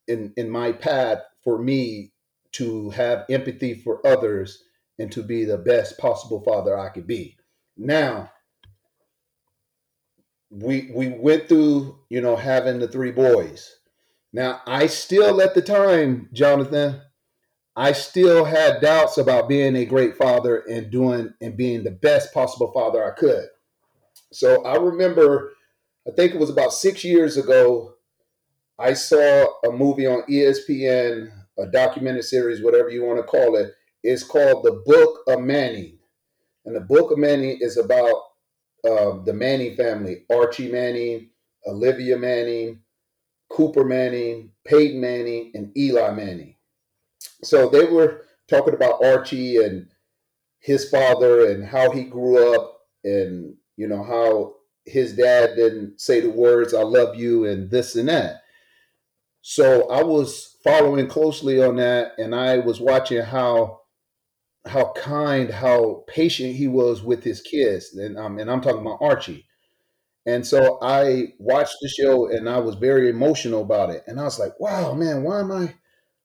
in 0.08 0.32
in 0.36 0.50
my 0.50 0.72
path 0.72 1.18
for 1.42 1.58
me 1.58 2.12
to 2.52 2.90
have 2.90 3.24
empathy 3.28 3.74
for 3.74 4.06
others 4.06 4.64
and 4.98 5.10
to 5.12 5.22
be 5.22 5.44
the 5.44 5.58
best 5.58 5.98
possible 5.98 6.42
father 6.42 6.78
I 6.78 6.88
could 6.88 7.06
be. 7.06 7.36
Now, 7.76 8.30
we 10.50 10.90
we 10.94 11.08
went 11.08 11.48
through, 11.48 11.98
you 12.08 12.20
know, 12.20 12.36
having 12.36 12.78
the 12.78 12.88
three 12.88 13.10
boys. 13.10 13.76
Now, 14.32 14.62
I 14.66 14.86
still 14.86 15.40
at 15.40 15.54
the 15.54 15.62
time, 15.62 16.28
Jonathan, 16.32 17.00
I 17.76 17.92
still 17.92 18.44
had 18.44 18.80
doubts 18.80 19.18
about 19.18 19.48
being 19.48 19.74
a 19.74 19.84
great 19.84 20.16
father 20.16 20.58
and 20.68 20.90
doing 20.90 21.34
and 21.40 21.56
being 21.56 21.82
the 21.82 21.90
best 21.90 22.32
possible 22.32 22.70
father 22.72 23.04
I 23.04 23.10
could. 23.18 23.46
So 24.32 24.64
I 24.64 24.76
remember, 24.76 25.52
I 26.06 26.12
think 26.12 26.34
it 26.34 26.40
was 26.40 26.50
about 26.50 26.72
six 26.72 27.04
years 27.04 27.36
ago, 27.36 27.93
I 28.78 28.94
saw 28.94 29.46
a 29.64 29.70
movie 29.70 30.06
on 30.06 30.22
ESPN, 30.28 31.30
a 31.58 31.66
documentary 31.66 32.22
series, 32.22 32.62
whatever 32.62 32.90
you 32.90 33.04
want 33.04 33.18
to 33.18 33.24
call 33.24 33.56
it, 33.56 33.72
It's 34.02 34.24
called 34.24 34.64
the 34.64 34.82
Book 34.84 35.20
of 35.28 35.40
Manning, 35.40 35.98
and 36.64 36.74
the 36.74 36.80
Book 36.80 37.10
of 37.10 37.18
Manning 37.18 37.58
is 37.60 37.76
about 37.78 38.14
uh, 38.84 39.22
the 39.24 39.32
Manning 39.32 39.76
family: 39.76 40.24
Archie 40.30 40.70
Manning, 40.72 41.30
Olivia 41.66 42.18
Manning, 42.18 42.80
Cooper 43.48 43.84
Manning, 43.84 44.50
Peyton 44.66 45.00
Manning, 45.00 45.52
and 45.54 45.76
Eli 45.76 46.10
Manning. 46.12 46.56
So 47.42 47.68
they 47.68 47.84
were 47.84 48.22
talking 48.48 48.74
about 48.74 49.02
Archie 49.04 49.58
and 49.58 49.88
his 50.58 50.88
father 50.88 51.50
and 51.50 51.64
how 51.64 51.90
he 51.90 52.04
grew 52.04 52.54
up 52.54 52.80
and 53.04 53.54
you 53.76 53.86
know 53.86 54.02
how 54.02 54.54
his 54.86 55.14
dad 55.14 55.56
didn't 55.56 56.00
say 56.00 56.20
the 56.20 56.30
words 56.30 56.74
"I 56.74 56.82
love 56.82 57.16
you" 57.16 57.46
and 57.46 57.70
this 57.70 57.96
and 57.96 58.08
that. 58.08 58.43
So 59.46 59.88
I 59.90 60.02
was 60.02 60.56
following 60.64 61.06
closely 61.06 61.62
on 61.62 61.76
that, 61.76 62.12
and 62.18 62.34
I 62.34 62.58
was 62.58 62.80
watching 62.80 63.20
how 63.22 63.82
how 64.66 64.92
kind, 64.94 65.50
how 65.50 66.04
patient 66.08 66.56
he 66.56 66.68
was 66.68 67.02
with 67.02 67.24
his 67.24 67.42
kids, 67.42 67.94
and 67.94 68.18
um, 68.18 68.38
and 68.38 68.50
I'm 68.50 68.60
talking 68.62 68.80
about 68.82 68.98
Archie. 69.02 69.46
And 70.26 70.46
so 70.46 70.78
I 70.82 71.34
watched 71.38 71.76
the 71.82 71.88
show, 71.88 72.28
and 72.30 72.48
I 72.48 72.58
was 72.58 72.76
very 72.76 73.10
emotional 73.10 73.62
about 73.62 73.90
it. 73.90 74.04
And 74.08 74.20
I 74.20 74.24
was 74.24 74.38
like, 74.40 74.58
"Wow, 74.60 74.94
man, 74.94 75.22
why 75.24 75.40
am 75.40 75.52
I, 75.52 75.74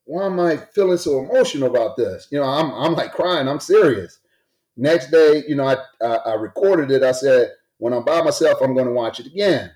why 0.05 0.25
am 0.27 0.39
I 0.39 0.57
feeling 0.57 0.97
so 0.99 1.19
emotional 1.19 1.69
about 1.69 1.97
this?" 1.97 2.27
You 2.31 2.39
know, 2.39 2.45
I'm 2.47 2.71
I'm 2.73 2.93
like 2.95 3.13
crying. 3.13 3.47
I'm 3.49 3.59
serious. 3.61 4.19
Next 4.77 5.11
day, 5.11 5.43
you 5.47 5.55
know, 5.55 5.67
I 5.67 5.77
I, 6.01 6.15
I 6.31 6.33
recorded 6.35 6.91
it. 6.91 7.03
I 7.03 7.13
said, 7.13 7.53
"When 7.79 7.93
I'm 7.93 8.05
by 8.05 8.21
myself, 8.23 8.59
I'm 8.61 8.75
going 8.75 8.87
to 8.87 8.93
watch 8.93 9.19
it 9.21 9.27
again." 9.27 9.71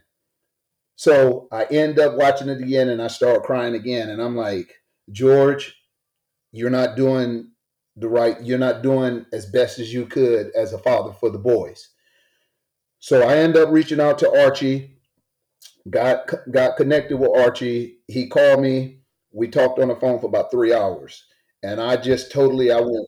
So 0.96 1.48
I 1.52 1.66
end 1.66 2.00
up 2.00 2.16
watching 2.16 2.50
it 2.50 2.62
again, 2.62 2.90
and 2.90 3.02
I 3.02 3.08
start 3.08 3.44
crying 3.44 3.76
again. 3.76 4.10
And 4.10 4.22
I'm 4.22 4.36
like, 4.36 4.74
George, 5.12 5.76
you're 6.52 6.70
not 6.70 6.96
doing 6.96 7.52
the 7.96 8.08
right. 8.08 8.42
You're 8.42 8.60
not 8.60 8.82
doing 8.84 9.26
as 9.34 9.46
best 9.46 9.80
as 9.80 9.94
you 9.94 10.06
could 10.06 10.52
as 10.56 10.74
a 10.74 10.78
father 10.78 11.14
for 11.14 11.30
the 11.30 11.40
boys. 11.40 11.90
So 13.00 13.28
I 13.28 13.38
end 13.38 13.58
up 13.58 13.70
reaching 13.70 14.00
out 14.00 14.20
to 14.20 14.42
Archie. 14.44 14.92
Got 15.90 16.30
got 16.52 16.78
connected 16.78 17.18
with 17.18 17.36
Archie. 17.36 17.98
He 18.08 18.28
called 18.30 18.62
me. 18.62 19.00
We 19.32 19.48
talked 19.48 19.80
on 19.80 19.90
the 19.90 19.96
phone 19.96 20.20
for 20.20 20.28
about 20.28 20.52
three 20.52 20.74
hours, 20.74 21.26
and 21.64 21.82
I 21.82 21.98
just 21.98 22.32
totally 22.32 22.72
I 22.72 22.80
went 22.80 23.08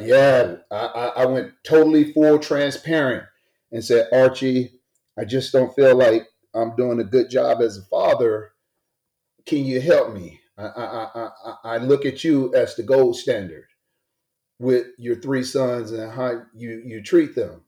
yeah 0.00 0.56
I, 0.70 1.12
I 1.16 1.26
went 1.26 1.52
totally 1.64 2.12
full 2.12 2.38
transparent 2.38 3.24
and 3.72 3.84
said 3.84 4.08
Archie, 4.12 4.80
I 5.18 5.24
just 5.24 5.52
don't 5.52 5.74
feel 5.74 5.94
like 5.94 6.26
I'm 6.56 6.74
doing 6.76 7.00
a 7.00 7.04
good 7.04 7.30
job 7.30 7.60
as 7.60 7.78
a 7.78 7.82
father. 7.82 8.52
Can 9.44 9.64
you 9.64 9.80
help 9.80 10.12
me? 10.12 10.40
I, 10.58 10.64
I, 10.64 11.08
I, 11.14 11.54
I 11.64 11.76
look 11.78 12.06
at 12.06 12.24
you 12.24 12.54
as 12.54 12.74
the 12.74 12.82
gold 12.82 13.16
standard 13.16 13.66
with 14.58 14.86
your 14.96 15.16
three 15.16 15.42
sons 15.42 15.92
and 15.92 16.10
how 16.10 16.42
you, 16.54 16.82
you 16.84 17.02
treat 17.02 17.34
them. 17.34 17.62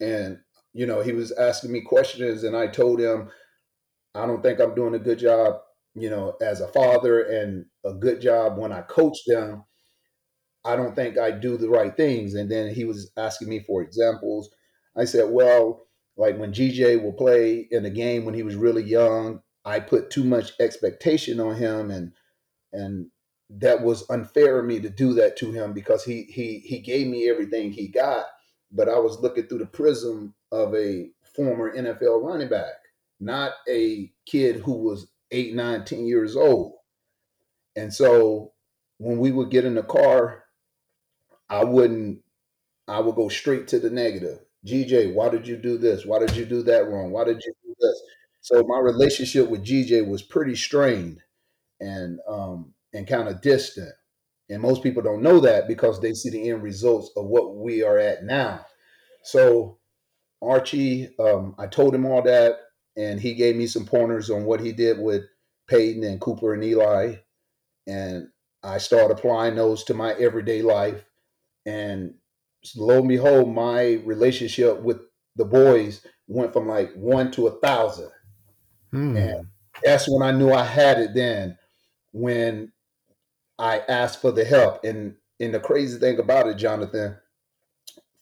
And 0.00 0.38
you 0.74 0.86
know, 0.86 1.02
he 1.02 1.12
was 1.12 1.32
asking 1.32 1.72
me 1.72 1.82
questions, 1.82 2.44
and 2.44 2.56
I 2.56 2.66
told 2.66 2.98
him, 3.00 3.30
I 4.14 4.26
don't 4.26 4.42
think 4.42 4.60
I'm 4.60 4.74
doing 4.74 4.94
a 4.94 4.98
good 4.98 5.18
job, 5.18 5.56
you 5.94 6.08
know, 6.10 6.36
as 6.40 6.60
a 6.60 6.68
father 6.68 7.22
and 7.22 7.66
a 7.84 7.92
good 7.92 8.20
job 8.20 8.58
when 8.58 8.72
I 8.72 8.82
coach 8.82 9.18
them. 9.26 9.64
I 10.64 10.76
don't 10.76 10.94
think 10.94 11.18
I 11.18 11.30
do 11.30 11.56
the 11.56 11.68
right 11.68 11.94
things. 11.96 12.34
And 12.34 12.50
then 12.50 12.72
he 12.72 12.84
was 12.84 13.10
asking 13.16 13.48
me 13.48 13.60
for 13.60 13.82
examples. 13.82 14.50
I 14.96 15.04
said, 15.04 15.30
well, 15.30 15.86
like 16.16 16.38
when 16.38 16.52
GJ 16.52 17.02
will 17.02 17.12
play 17.12 17.66
in 17.70 17.84
a 17.84 17.90
game 17.90 18.24
when 18.24 18.34
he 18.34 18.42
was 18.42 18.54
really 18.54 18.82
young, 18.82 19.40
I 19.64 19.80
put 19.80 20.10
too 20.10 20.24
much 20.24 20.52
expectation 20.60 21.40
on 21.40 21.56
him 21.56 21.90
and 21.90 22.12
and 22.72 23.06
that 23.50 23.82
was 23.82 24.08
unfair 24.08 24.58
of 24.58 24.64
me 24.64 24.80
to 24.80 24.88
do 24.88 25.12
that 25.14 25.36
to 25.38 25.52
him 25.52 25.72
because 25.72 26.04
he 26.04 26.22
he 26.24 26.58
he 26.60 26.80
gave 26.80 27.06
me 27.06 27.28
everything 27.28 27.72
he 27.72 27.88
got 27.88 28.26
but 28.72 28.88
I 28.88 28.98
was 28.98 29.20
looking 29.20 29.46
through 29.46 29.58
the 29.58 29.66
prism 29.66 30.34
of 30.50 30.74
a 30.74 31.10
former 31.36 31.76
NFL 31.76 32.22
running 32.22 32.48
back, 32.48 32.74
not 33.20 33.52
a 33.68 34.10
kid 34.26 34.56
who 34.56 34.72
was 34.72 35.08
eight, 35.30 35.54
nine, 35.54 35.84
ten 35.84 36.06
years 36.06 36.36
old. 36.36 36.74
And 37.76 37.92
so 37.92 38.52
when 38.98 39.18
we 39.18 39.30
would 39.30 39.50
get 39.50 39.64
in 39.64 39.74
the 39.74 39.82
car, 39.82 40.44
I 41.48 41.64
wouldn't, 41.64 42.20
I 42.88 43.00
would 43.00 43.14
go 43.14 43.28
straight 43.28 43.68
to 43.68 43.78
the 43.78 43.90
negative. 43.90 44.40
GJ, 44.66 45.14
why 45.14 45.28
did 45.28 45.46
you 45.46 45.56
do 45.56 45.76
this? 45.78 46.06
Why 46.06 46.18
did 46.18 46.36
you 46.36 46.44
do 46.44 46.62
that 46.64 46.88
wrong? 46.88 47.10
Why 47.10 47.24
did 47.24 47.42
you 47.44 47.52
do 47.64 47.74
this? 47.80 48.02
So 48.40 48.62
my 48.64 48.78
relationship 48.78 49.48
with 49.48 49.64
GJ 49.64 50.06
was 50.06 50.22
pretty 50.22 50.54
strained 50.54 51.20
and 51.80 52.18
um, 52.28 52.72
and 52.92 53.06
kind 53.06 53.28
of 53.28 53.40
distant. 53.40 53.92
And 54.50 54.60
most 54.60 54.82
people 54.82 55.02
don't 55.02 55.22
know 55.22 55.40
that 55.40 55.66
because 55.66 56.00
they 56.00 56.12
see 56.12 56.30
the 56.30 56.50
end 56.50 56.62
results 56.62 57.10
of 57.16 57.26
what 57.26 57.56
we 57.56 57.82
are 57.82 57.98
at 57.98 58.24
now. 58.24 58.66
So 59.22 59.78
Archie, 60.42 61.14
um, 61.18 61.54
I 61.58 61.66
told 61.66 61.94
him 61.94 62.04
all 62.04 62.22
that, 62.22 62.58
and 62.96 63.20
he 63.20 63.34
gave 63.34 63.56
me 63.56 63.66
some 63.66 63.86
pointers 63.86 64.28
on 64.28 64.44
what 64.44 64.60
he 64.60 64.72
did 64.72 64.98
with 64.98 65.22
Peyton 65.68 66.02
and 66.02 66.20
Cooper 66.20 66.52
and 66.52 66.64
Eli. 66.64 67.14
And 67.86 68.28
I 68.62 68.78
started 68.78 69.16
applying 69.16 69.54
those 69.54 69.84
to 69.84 69.94
my 69.94 70.12
everyday 70.14 70.62
life. 70.62 71.04
And 71.64 72.14
lo 72.76 72.98
and 72.98 73.08
behold, 73.08 73.54
my 73.54 74.00
relationship 74.04 74.80
with 74.80 75.00
the 75.36 75.44
boys 75.44 76.06
went 76.26 76.52
from 76.52 76.68
like 76.68 76.92
one 76.94 77.30
to 77.32 77.46
a 77.46 77.60
thousand. 77.60 78.10
Hmm. 78.90 79.16
And 79.16 79.46
that's 79.82 80.08
when 80.08 80.22
I 80.22 80.36
knew 80.36 80.52
I 80.52 80.64
had 80.64 80.98
it 80.98 81.14
then 81.14 81.58
when 82.12 82.72
I 83.58 83.78
asked 83.88 84.20
for 84.20 84.32
the 84.32 84.44
help. 84.44 84.84
And 84.84 85.16
and 85.40 85.52
the 85.52 85.60
crazy 85.60 85.98
thing 85.98 86.18
about 86.18 86.46
it, 86.46 86.56
Jonathan, 86.56 87.16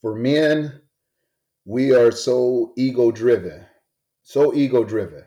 for 0.00 0.14
men, 0.14 0.80
we 1.64 1.92
are 1.92 2.10
so 2.10 2.72
ego 2.76 3.10
driven, 3.10 3.66
so 4.22 4.54
ego 4.54 4.84
driven. 4.84 5.24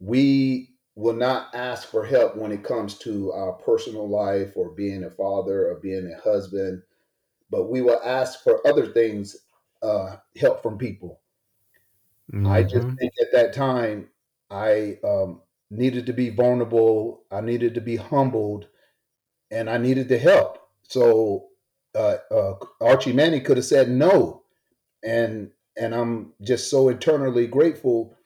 We 0.00 0.74
will 0.96 1.14
not 1.14 1.54
ask 1.54 1.88
for 1.88 2.04
help 2.04 2.36
when 2.36 2.52
it 2.52 2.62
comes 2.62 2.98
to 2.98 3.32
our 3.32 3.52
personal 3.52 4.08
life 4.08 4.52
or 4.54 4.70
being 4.70 5.04
a 5.04 5.10
father 5.10 5.68
or 5.68 5.80
being 5.80 6.12
a 6.12 6.20
husband, 6.20 6.82
but 7.50 7.70
we 7.70 7.80
will 7.80 8.00
ask 8.04 8.42
for 8.42 8.66
other 8.66 8.86
things, 8.86 9.36
uh, 9.82 10.16
help 10.36 10.62
from 10.62 10.78
people. 10.78 11.20
Mm-hmm. 12.32 12.46
I 12.46 12.62
just 12.62 12.86
mm-hmm. 12.86 12.96
think 12.96 13.12
at 13.20 13.32
that 13.32 13.52
time 13.52 14.08
I 14.50 14.98
um, 15.04 15.40
needed 15.70 16.06
to 16.06 16.12
be 16.12 16.30
vulnerable. 16.30 17.24
I 17.30 17.40
needed 17.40 17.74
to 17.74 17.80
be 17.80 17.96
humbled 17.96 18.66
and 19.50 19.68
I 19.68 19.78
needed 19.78 20.08
the 20.08 20.18
help. 20.18 20.58
So 20.82 21.48
uh, 21.94 22.16
uh, 22.30 22.54
Archie 22.80 23.12
Manning 23.12 23.42
could 23.42 23.56
have 23.56 23.66
said 23.66 23.90
no, 23.90 24.42
and 25.02 25.50
and 25.76 25.94
I'm 25.94 26.32
just 26.42 26.70
so 26.70 26.88
eternally 26.88 27.46
grateful 27.46 28.16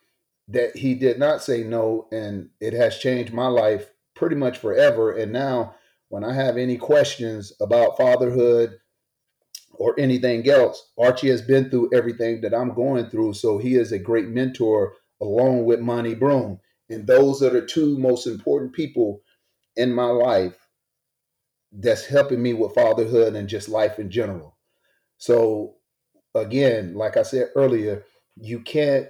that 0.47 0.75
he 0.75 0.93
did 0.93 1.17
not 1.17 1.41
say 1.41 1.63
no, 1.63 2.07
and 2.11 2.49
it 2.59 2.73
has 2.73 2.99
changed 2.99 3.33
my 3.33 3.47
life 3.47 3.91
pretty 4.13 4.35
much 4.35 4.59
forever. 4.59 5.11
And 5.11 5.31
now, 5.31 5.75
when 6.09 6.23
I 6.23 6.33
have 6.33 6.57
any 6.57 6.77
questions 6.77 7.53
about 7.59 7.97
fatherhood 7.97 8.77
or 9.77 9.99
anything 9.99 10.47
else, 10.49 10.91
Archie 10.97 11.29
has 11.29 11.41
been 11.41 11.69
through 11.69 11.89
everything 11.93 12.41
that 12.41 12.53
I'm 12.53 12.73
going 12.73 13.09
through, 13.09 13.33
so 13.33 13.57
he 13.57 13.75
is 13.75 13.91
a 13.91 13.99
great 13.99 14.27
mentor 14.27 14.93
along 15.21 15.65
with 15.65 15.79
Monty 15.79 16.15
Broom, 16.15 16.59
and 16.89 17.07
those 17.07 17.41
are 17.41 17.49
the 17.49 17.65
two 17.65 17.97
most 17.97 18.27
important 18.27 18.73
people 18.73 19.21
in 19.75 19.93
my 19.93 20.05
life 20.05 20.55
that's 21.71 22.05
helping 22.05 22.41
me 22.41 22.53
with 22.53 22.73
fatherhood 22.73 23.35
and 23.35 23.49
just 23.49 23.67
life 23.67 23.99
in 23.99 24.09
general. 24.09 24.57
So 25.17 25.75
again, 26.33 26.95
like 26.95 27.17
I 27.17 27.23
said 27.23 27.49
earlier, 27.55 28.03
you 28.35 28.59
can't 28.59 29.07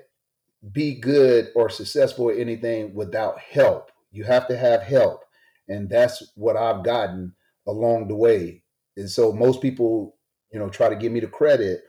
be 0.72 0.96
good 0.96 1.50
or 1.56 1.70
successful 1.70 2.30
at 2.30 2.38
anything 2.40 2.94
without 2.96 3.40
help. 3.40 3.92
You 4.12 4.24
have 4.24 4.48
to 4.48 4.58
have 4.58 4.82
help. 4.82 5.24
And 5.68 5.90
that's 5.90 6.32
what 6.36 6.56
I've 6.56 6.84
gotten 6.84 7.36
along 7.68 8.08
the 8.08 8.16
way. 8.16 8.64
And 8.98 9.10
so 9.10 9.34
most 9.34 9.62
people, 9.62 10.15
you 10.56 10.62
know, 10.62 10.70
try 10.70 10.88
to 10.88 10.96
give 10.96 11.12
me 11.12 11.20
the 11.20 11.28
credit 11.28 11.82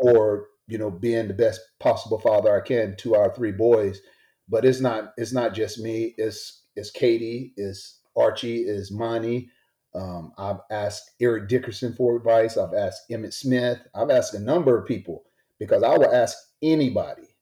for, 0.00 0.46
you 0.68 0.78
know, 0.78 0.92
being 0.92 1.26
the 1.26 1.34
best 1.34 1.60
possible 1.80 2.20
father 2.20 2.56
I 2.56 2.64
can 2.64 2.94
to 2.98 3.16
our 3.16 3.34
three 3.34 3.50
boys. 3.50 4.00
But 4.48 4.64
it's 4.64 4.80
not 4.80 5.12
it's 5.16 5.32
not 5.32 5.54
just 5.54 5.80
me, 5.80 6.14
it's 6.16 6.62
it's 6.76 6.92
Katie, 6.92 7.52
it's 7.56 7.98
Archie, 8.16 8.62
it's 8.62 8.92
Monty, 8.92 9.50
um, 9.92 10.32
I've 10.38 10.60
asked 10.70 11.10
Eric 11.20 11.48
Dickerson 11.48 11.94
for 11.94 12.16
advice. 12.16 12.56
I've 12.56 12.74
asked 12.74 13.08
Emmitt 13.10 13.34
Smith. 13.34 13.78
I've 13.92 14.10
asked 14.10 14.34
a 14.34 14.38
number 14.38 14.78
of 14.78 14.86
people 14.86 15.24
because 15.58 15.82
I 15.82 15.96
will 15.96 16.14
ask 16.14 16.36
anybody 16.62 17.36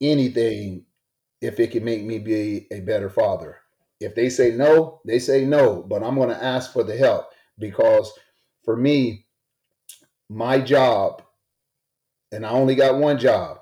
anything 0.00 0.86
if 1.42 1.60
it 1.60 1.72
can 1.72 1.84
make 1.84 2.04
me 2.04 2.18
be 2.18 2.66
a 2.70 2.80
better 2.80 3.10
father. 3.10 3.58
If 4.00 4.14
they 4.14 4.30
say 4.30 4.52
no, 4.52 5.02
they 5.06 5.18
say 5.18 5.44
no, 5.44 5.82
but 5.82 6.02
I'm 6.02 6.14
going 6.14 6.30
to 6.30 6.42
ask 6.42 6.72
for 6.72 6.84
the 6.84 6.96
help 6.96 7.26
because 7.58 8.10
for 8.64 8.76
me, 8.76 9.26
my 10.30 10.58
job, 10.60 11.22
and 12.32 12.44
I 12.46 12.50
only 12.50 12.74
got 12.74 12.98
one 12.98 13.18
job, 13.18 13.58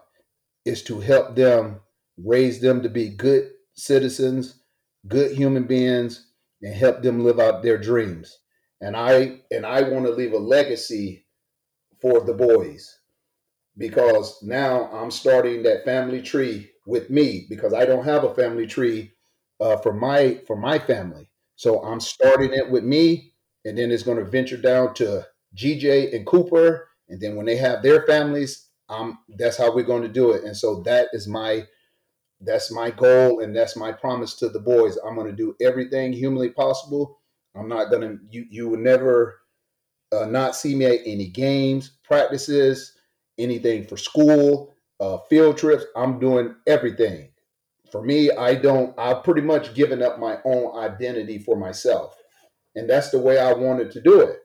is 0.64 0.82
to 0.84 1.00
help 1.00 1.36
them 1.36 1.80
raise 2.18 2.60
them 2.60 2.82
to 2.82 2.88
be 2.90 3.10
good 3.10 3.52
citizens, 3.74 4.62
good 5.08 5.32
human 5.36 5.64
beings, 5.64 6.28
and 6.62 6.74
help 6.74 7.02
them 7.02 7.24
live 7.24 7.40
out 7.40 7.62
their 7.62 7.78
dreams. 7.78 8.38
and 8.82 8.96
I 8.96 9.40
and 9.52 9.66
I 9.66 9.82
want 9.82 10.06
to 10.06 10.12
leave 10.12 10.32
a 10.34 10.38
legacy 10.38 11.26
for 12.00 12.20
the 12.22 12.34
boys 12.34 12.98
because 13.78 14.42
now 14.42 14.90
I'm 14.92 15.10
starting 15.10 15.62
that 15.64 15.84
family 15.84 16.22
tree 16.22 16.70
with 16.86 17.10
me 17.10 17.46
because 17.48 17.74
I 17.74 17.84
don't 17.86 18.04
have 18.04 18.24
a 18.24 18.34
family 18.34 18.66
tree 18.66 19.12
uh, 19.60 19.76
for 19.78 19.92
my 19.92 20.40
for 20.46 20.56
my 20.56 20.78
family. 20.78 21.30
So 21.56 21.82
I'm 21.84 22.00
starting 22.00 22.52
it 22.54 22.70
with 22.70 22.84
me, 22.84 23.27
and 23.68 23.78
then 23.78 23.90
it's 23.90 24.02
going 24.02 24.18
to 24.18 24.24
venture 24.24 24.56
down 24.56 24.94
to 24.94 25.26
GJ 25.54 26.14
and 26.14 26.26
Cooper, 26.26 26.88
and 27.08 27.20
then 27.20 27.36
when 27.36 27.46
they 27.46 27.56
have 27.56 27.82
their 27.82 28.02
families, 28.06 28.66
um, 28.88 29.18
that's 29.36 29.56
how 29.56 29.74
we're 29.74 29.84
going 29.84 30.02
to 30.02 30.08
do 30.08 30.32
it. 30.32 30.44
And 30.44 30.56
so 30.56 30.82
that 30.82 31.08
is 31.12 31.28
my 31.28 31.64
that's 32.40 32.70
my 32.70 32.90
goal, 32.90 33.40
and 33.40 33.54
that's 33.54 33.76
my 33.76 33.92
promise 33.92 34.34
to 34.36 34.48
the 34.48 34.60
boys. 34.60 34.96
I'm 35.04 35.16
going 35.16 35.26
to 35.26 35.36
do 35.36 35.56
everything 35.60 36.12
humanly 36.12 36.50
possible. 36.50 37.20
I'm 37.56 37.68
not 37.68 37.90
going 37.90 38.02
to 38.02 38.18
you 38.30 38.46
you 38.50 38.68
will 38.68 38.78
never 38.78 39.40
uh, 40.12 40.26
not 40.26 40.56
see 40.56 40.74
me 40.74 40.86
at 40.86 41.00
any 41.04 41.28
games, 41.28 41.92
practices, 42.04 42.94
anything 43.38 43.86
for 43.86 43.96
school, 43.96 44.74
uh, 45.00 45.18
field 45.28 45.58
trips. 45.58 45.84
I'm 45.96 46.18
doing 46.18 46.54
everything. 46.66 47.30
For 47.90 48.02
me, 48.02 48.30
I 48.30 48.54
don't. 48.54 48.94
I've 48.98 49.24
pretty 49.24 49.40
much 49.42 49.74
given 49.74 50.02
up 50.02 50.18
my 50.18 50.38
own 50.44 50.78
identity 50.78 51.38
for 51.38 51.56
myself, 51.56 52.17
and 52.78 52.88
that's 52.88 53.10
the 53.10 53.18
way 53.18 53.38
I 53.38 53.52
wanted 53.52 53.90
to 53.92 54.00
do 54.00 54.20
it. 54.20 54.38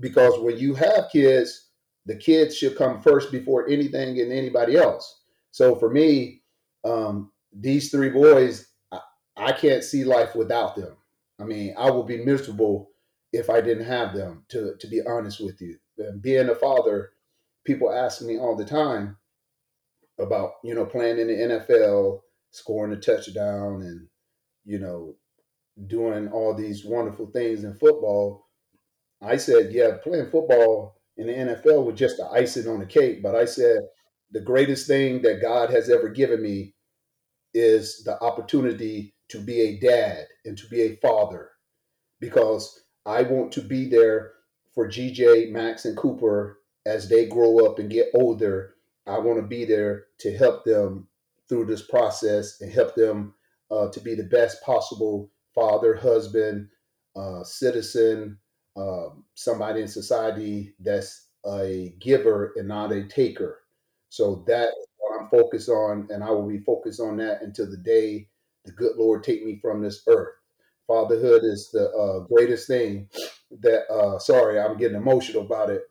Because 0.00 0.40
when 0.40 0.58
you 0.58 0.74
have 0.74 1.10
kids, 1.12 1.68
the 2.06 2.16
kids 2.16 2.56
should 2.56 2.76
come 2.76 3.00
first 3.00 3.30
before 3.30 3.68
anything 3.68 4.20
and 4.20 4.32
anybody 4.32 4.76
else. 4.76 5.20
So 5.50 5.76
for 5.76 5.90
me, 5.90 6.42
um, 6.84 7.30
these 7.52 7.90
three 7.90 8.10
boys, 8.10 8.66
I, 8.90 9.00
I 9.36 9.52
can't 9.52 9.84
see 9.84 10.04
life 10.04 10.34
without 10.34 10.76
them. 10.76 10.96
I 11.40 11.44
mean, 11.44 11.74
I 11.78 11.90
would 11.90 12.06
be 12.06 12.24
miserable 12.24 12.90
if 13.32 13.50
I 13.50 13.60
didn't 13.60 13.86
have 13.86 14.14
them. 14.14 14.44
To 14.50 14.74
to 14.78 14.86
be 14.86 15.00
honest 15.06 15.40
with 15.40 15.60
you, 15.60 15.78
being 16.20 16.48
a 16.48 16.54
father, 16.54 17.10
people 17.64 17.92
ask 17.92 18.22
me 18.22 18.38
all 18.38 18.56
the 18.56 18.64
time 18.64 19.16
about 20.18 20.52
you 20.62 20.74
know 20.74 20.86
playing 20.86 21.18
in 21.18 21.28
the 21.28 21.34
NFL, 21.34 22.20
scoring 22.50 22.92
a 22.92 22.96
touchdown, 22.96 23.82
and 23.82 24.08
you 24.64 24.78
know 24.78 25.14
doing 25.86 26.28
all 26.28 26.54
these 26.54 26.84
wonderful 26.84 27.26
things 27.26 27.64
in 27.64 27.74
football. 27.74 28.48
I 29.22 29.36
said, 29.36 29.72
yeah, 29.72 29.92
playing 30.02 30.30
football 30.30 31.00
in 31.16 31.26
the 31.26 31.32
NFL 31.32 31.84
was 31.84 31.98
just 31.98 32.16
the 32.16 32.26
icing 32.26 32.68
on 32.68 32.80
the 32.80 32.86
cake. 32.86 33.22
But 33.22 33.34
I 33.34 33.44
said 33.44 33.78
the 34.30 34.40
greatest 34.40 34.86
thing 34.86 35.22
that 35.22 35.42
God 35.42 35.70
has 35.70 35.90
ever 35.90 36.08
given 36.08 36.42
me 36.42 36.74
is 37.52 38.02
the 38.04 38.20
opportunity 38.22 39.14
to 39.28 39.40
be 39.40 39.60
a 39.60 39.78
dad 39.78 40.26
and 40.44 40.58
to 40.58 40.66
be 40.68 40.82
a 40.82 40.96
father 40.96 41.50
because 42.20 42.84
I 43.06 43.22
want 43.22 43.52
to 43.52 43.60
be 43.62 43.88
there 43.88 44.32
for 44.74 44.88
GJ, 44.88 45.52
Max, 45.52 45.84
and 45.84 45.96
Cooper 45.96 46.58
as 46.84 47.08
they 47.08 47.26
grow 47.26 47.64
up 47.64 47.78
and 47.78 47.90
get 47.90 48.08
older. 48.14 48.74
I 49.06 49.18
want 49.18 49.38
to 49.38 49.46
be 49.46 49.64
there 49.64 50.06
to 50.20 50.36
help 50.36 50.64
them 50.64 51.08
through 51.48 51.66
this 51.66 51.86
process 51.86 52.60
and 52.60 52.72
help 52.72 52.94
them 52.94 53.34
uh, 53.70 53.88
to 53.90 54.00
be 54.00 54.14
the 54.14 54.24
best 54.24 54.62
possible 54.62 55.30
father, 55.54 55.94
husband, 55.94 56.68
uh, 57.16 57.44
citizen, 57.44 58.38
um, 58.76 59.24
somebody 59.34 59.80
in 59.82 59.88
society 59.88 60.74
that's 60.80 61.28
a 61.46 61.94
giver 62.00 62.52
and 62.56 62.68
not 62.68 62.92
a 62.92 63.04
taker. 63.04 63.60
So 64.08 64.44
that 64.46 64.68
is 64.68 64.86
what 64.98 65.20
I'm 65.20 65.28
focused 65.28 65.68
on, 65.68 66.08
and 66.10 66.24
I 66.24 66.30
will 66.30 66.48
be 66.48 66.60
focused 66.60 67.00
on 67.00 67.16
that 67.18 67.42
until 67.42 67.70
the 67.70 67.76
day 67.76 68.28
the 68.64 68.72
good 68.72 68.96
Lord 68.96 69.22
take 69.22 69.44
me 69.44 69.58
from 69.60 69.82
this 69.82 70.02
earth. 70.08 70.34
Fatherhood 70.86 71.44
is 71.44 71.70
the 71.72 71.90
uh, 71.90 72.20
greatest 72.20 72.66
thing 72.66 73.08
that. 73.60 73.90
Uh, 73.90 74.18
sorry, 74.18 74.58
I'm 74.60 74.76
getting 74.76 74.96
emotional 74.96 75.42
about 75.42 75.70
it. 75.70 75.82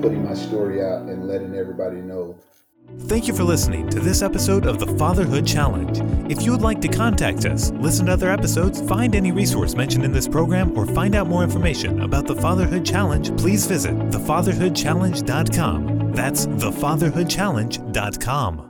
putting 0.00 0.24
my 0.24 0.34
story 0.34 0.82
out 0.82 1.02
and 1.02 1.26
letting 1.26 1.54
everybody 1.54 2.00
know 2.00 2.38
Thank 3.00 3.28
you 3.28 3.34
for 3.34 3.44
listening 3.44 3.90
to 3.90 4.00
this 4.00 4.22
episode 4.22 4.64
of 4.66 4.78
the 4.78 4.86
Fatherhood 4.96 5.46
Challenge. 5.46 6.00
If 6.30 6.40
you 6.42 6.52
would 6.52 6.62
like 6.62 6.80
to 6.80 6.88
contact 6.88 7.44
us, 7.44 7.70
listen 7.72 8.06
to 8.06 8.12
other 8.12 8.30
episodes, 8.30 8.80
find 8.82 9.14
any 9.14 9.30
resource 9.30 9.74
mentioned 9.74 10.04
in 10.04 10.12
this 10.12 10.26
program, 10.26 10.74
or 10.76 10.86
find 10.86 11.14
out 11.14 11.28
more 11.28 11.44
information 11.44 12.00
about 12.02 12.26
the 12.26 12.34
Fatherhood 12.34 12.86
Challenge, 12.86 13.36
please 13.38 13.66
visit 13.66 13.94
thefatherhoodchallenge.com. 14.10 16.12
That's 16.12 16.46
thefatherhoodchallenge.com. 16.46 18.67